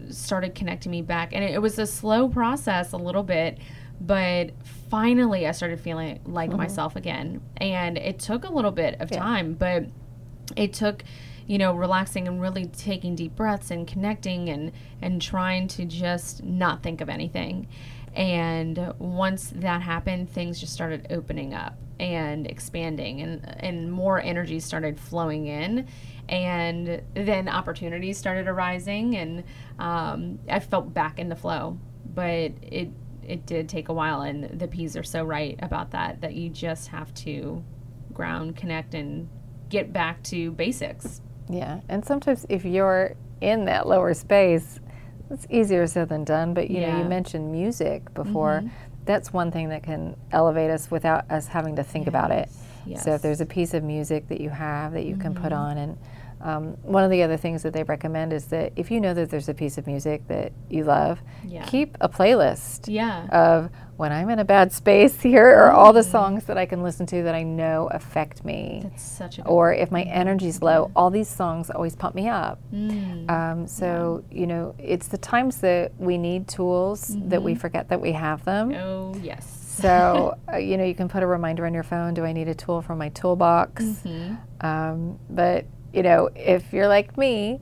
[0.09, 1.33] started connecting me back.
[1.33, 3.57] And it, it was a slow process a little bit,
[3.99, 4.51] but
[4.89, 6.59] finally I started feeling like mm-hmm.
[6.59, 7.41] myself again.
[7.57, 9.85] And it took a little bit of time, but
[10.55, 11.03] it took
[11.47, 16.43] you know relaxing and really taking deep breaths and connecting and and trying to just
[16.43, 17.67] not think of anything
[18.13, 24.59] and once that happened things just started opening up and expanding and and more energy
[24.59, 25.87] started flowing in
[26.29, 29.43] and then opportunities started arising and
[29.79, 31.77] um, i felt back in the flow
[32.13, 32.89] but it
[33.23, 36.49] it did take a while and the P's are so right about that that you
[36.49, 37.63] just have to
[38.13, 39.27] ground connect and
[39.69, 44.79] get back to basics Yeah, and sometimes if you're in that lower space,
[45.29, 46.53] it's easier said than done.
[46.53, 48.63] But you know, you mentioned music before.
[49.07, 52.49] That's one thing that can elevate us without us having to think about it.
[52.85, 53.03] Yes.
[53.03, 55.53] So if there's a piece of music that you have that you can put mm-hmm.
[55.53, 55.97] on, and
[56.41, 59.29] um, one of the other things that they recommend is that if you know that
[59.29, 61.65] there's a piece of music that you love, Yeah.
[61.65, 65.19] keep a playlist yeah of when I'm in a bad space.
[65.21, 68.81] Here are all the songs that I can listen to that I know affect me.
[68.83, 72.27] that's such a good Or if my energy's low, all these songs always pump me
[72.29, 72.59] up.
[72.71, 73.27] Mm.
[73.31, 77.99] Um, so, you know, it's the times that we need tools that we forget that
[77.99, 78.71] we have them.
[78.75, 79.45] oh yes
[79.81, 82.47] So, uh, you know, you can put a reminder on your phone do I need
[82.49, 83.83] a tool from my toolbox?
[84.61, 87.59] Um, but, you know, if you're like me,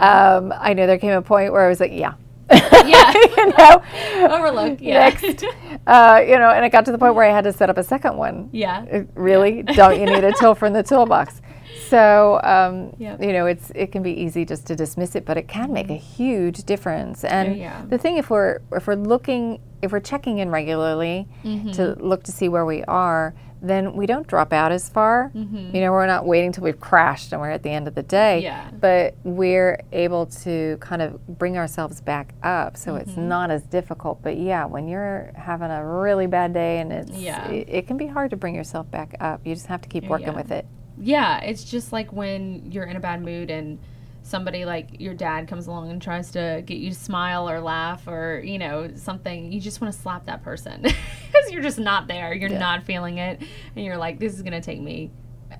[0.00, 2.14] um, I know there came a point where I was like, yeah.
[2.50, 3.82] yeah you know,
[4.30, 5.44] overlook yeah Next.
[5.86, 7.76] uh, you know, and it got to the point where I had to set up
[7.78, 8.48] a second one.
[8.52, 11.42] yeah Uh, really don't you need a tool from the toolbox
[11.88, 13.22] so um, Yep.
[13.22, 15.90] you know it's it can be easy just to dismiss it but it can make
[15.90, 17.60] a huge difference and Mm-hmm.
[17.60, 17.84] yeah.
[17.88, 21.72] the thing if we're if we're looking if we're checking in regularly Mm-hmm.
[21.72, 25.80] to look to see where we are then we don't drop out as far you
[25.80, 28.36] know we're not waiting till we've crashed and we're at the end of the day
[28.38, 28.44] Mm-hmm.
[28.44, 28.70] Yeah.
[28.80, 33.28] but we're able to kind of bring ourselves back up so it's Mm-hmm.
[33.28, 37.48] not as difficult but yeah when you're having a really bad day and it's Yeah.
[37.50, 40.04] it, it can be hard to bring yourself back up you just have to keep
[40.04, 40.36] working Yeah.
[40.36, 40.66] with it
[41.00, 43.78] yeah it's just like when you're in a bad mood and
[44.28, 48.06] somebody like your dad comes along and tries to get you to smile or laugh
[48.06, 50.84] or you know something you just want to slap that person.
[51.28, 53.42] Because you're just not there you're not feeling it
[53.76, 55.10] and you're like this is going to take me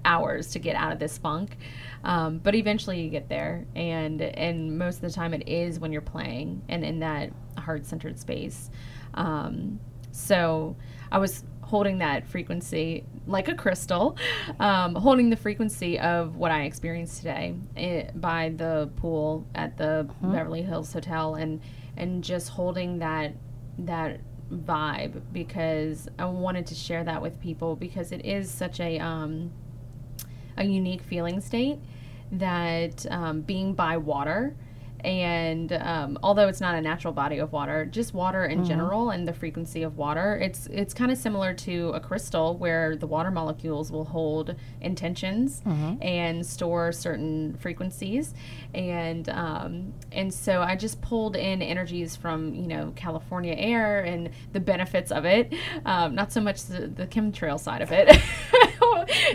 [0.03, 1.59] hours to get out of this funk
[2.05, 5.93] um, but eventually you get there and and most of the time it is when
[5.93, 8.71] you're playing and in that heart-centered space.
[9.15, 10.75] Um, so
[11.13, 14.17] i was holding that frequency like a crystal,
[14.59, 20.09] um, holding the frequency of what I experienced today eh, by the pool at the
[20.23, 21.61] Beverly Hills Hotel, and
[21.99, 23.35] and just holding that
[23.81, 28.99] that vibe because I wanted to share that with people because it is such a
[28.99, 29.53] um,
[30.57, 31.79] a unique feeling state
[32.33, 34.57] that um, being by water
[35.05, 39.29] and um, although it's not a natural body of water just water in general and
[39.29, 43.31] the frequency of water it's it's kind of similar to a crystal where the water
[43.31, 45.63] molecules will hold intentions
[46.03, 48.35] and store certain frequencies.
[48.75, 54.31] And um, and so i just pulled in energies from you know california air and
[54.53, 55.53] the benefits of it.
[55.85, 58.09] Um, not so much the, the chemtrail side of it.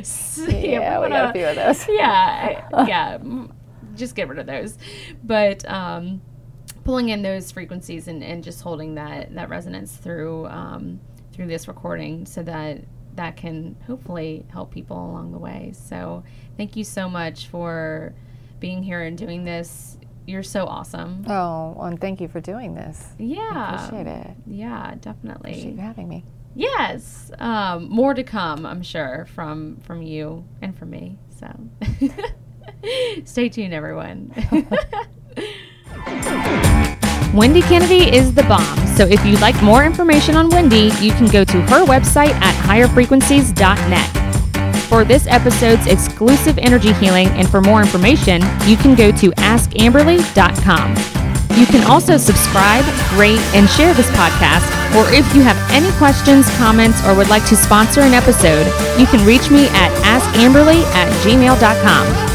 [0.03, 1.87] So, yeah we got a few of those.
[1.87, 3.17] Yeah, yeah.
[3.95, 4.77] Just get rid of those.
[5.23, 6.21] But um,
[6.83, 10.99] pulling in those frequencies and, and just holding that that resonance through um,
[11.31, 12.81] through this recording, so that
[13.15, 15.71] that can hopefully help people along the way.
[15.75, 16.23] So
[16.57, 18.13] thank you so much for
[18.59, 19.97] being here and doing this.
[20.25, 21.25] you're so awesome.
[21.27, 23.09] Oh, and thank you for doing this.
[23.19, 23.39] Yeah.
[23.51, 24.27] I Appreciate it.
[24.47, 25.59] Yeah, Appreciate definitely.
[25.67, 26.23] you for having me.
[26.55, 27.29] Yes.
[27.39, 31.17] Um, more to come, I'm sure, from from you and from me.
[31.39, 31.47] So
[33.25, 34.31] stay tuned, everyone.
[37.33, 38.77] Wendy Kennedy is the bomb.
[38.95, 42.53] So if you'd like more information on Wendy, you can go to her website at
[42.65, 44.19] higherfrequencies.net.
[44.87, 50.95] For this episode's exclusive energy healing and for more information, you can go to askamberly.com.
[51.57, 52.85] You can also subscribe,
[53.17, 57.45] rate, and share this podcast, or if you have any questions, comments, or would like
[57.47, 58.65] to sponsor an episode,
[58.99, 62.32] you can reach me at askamberly at gmail.com.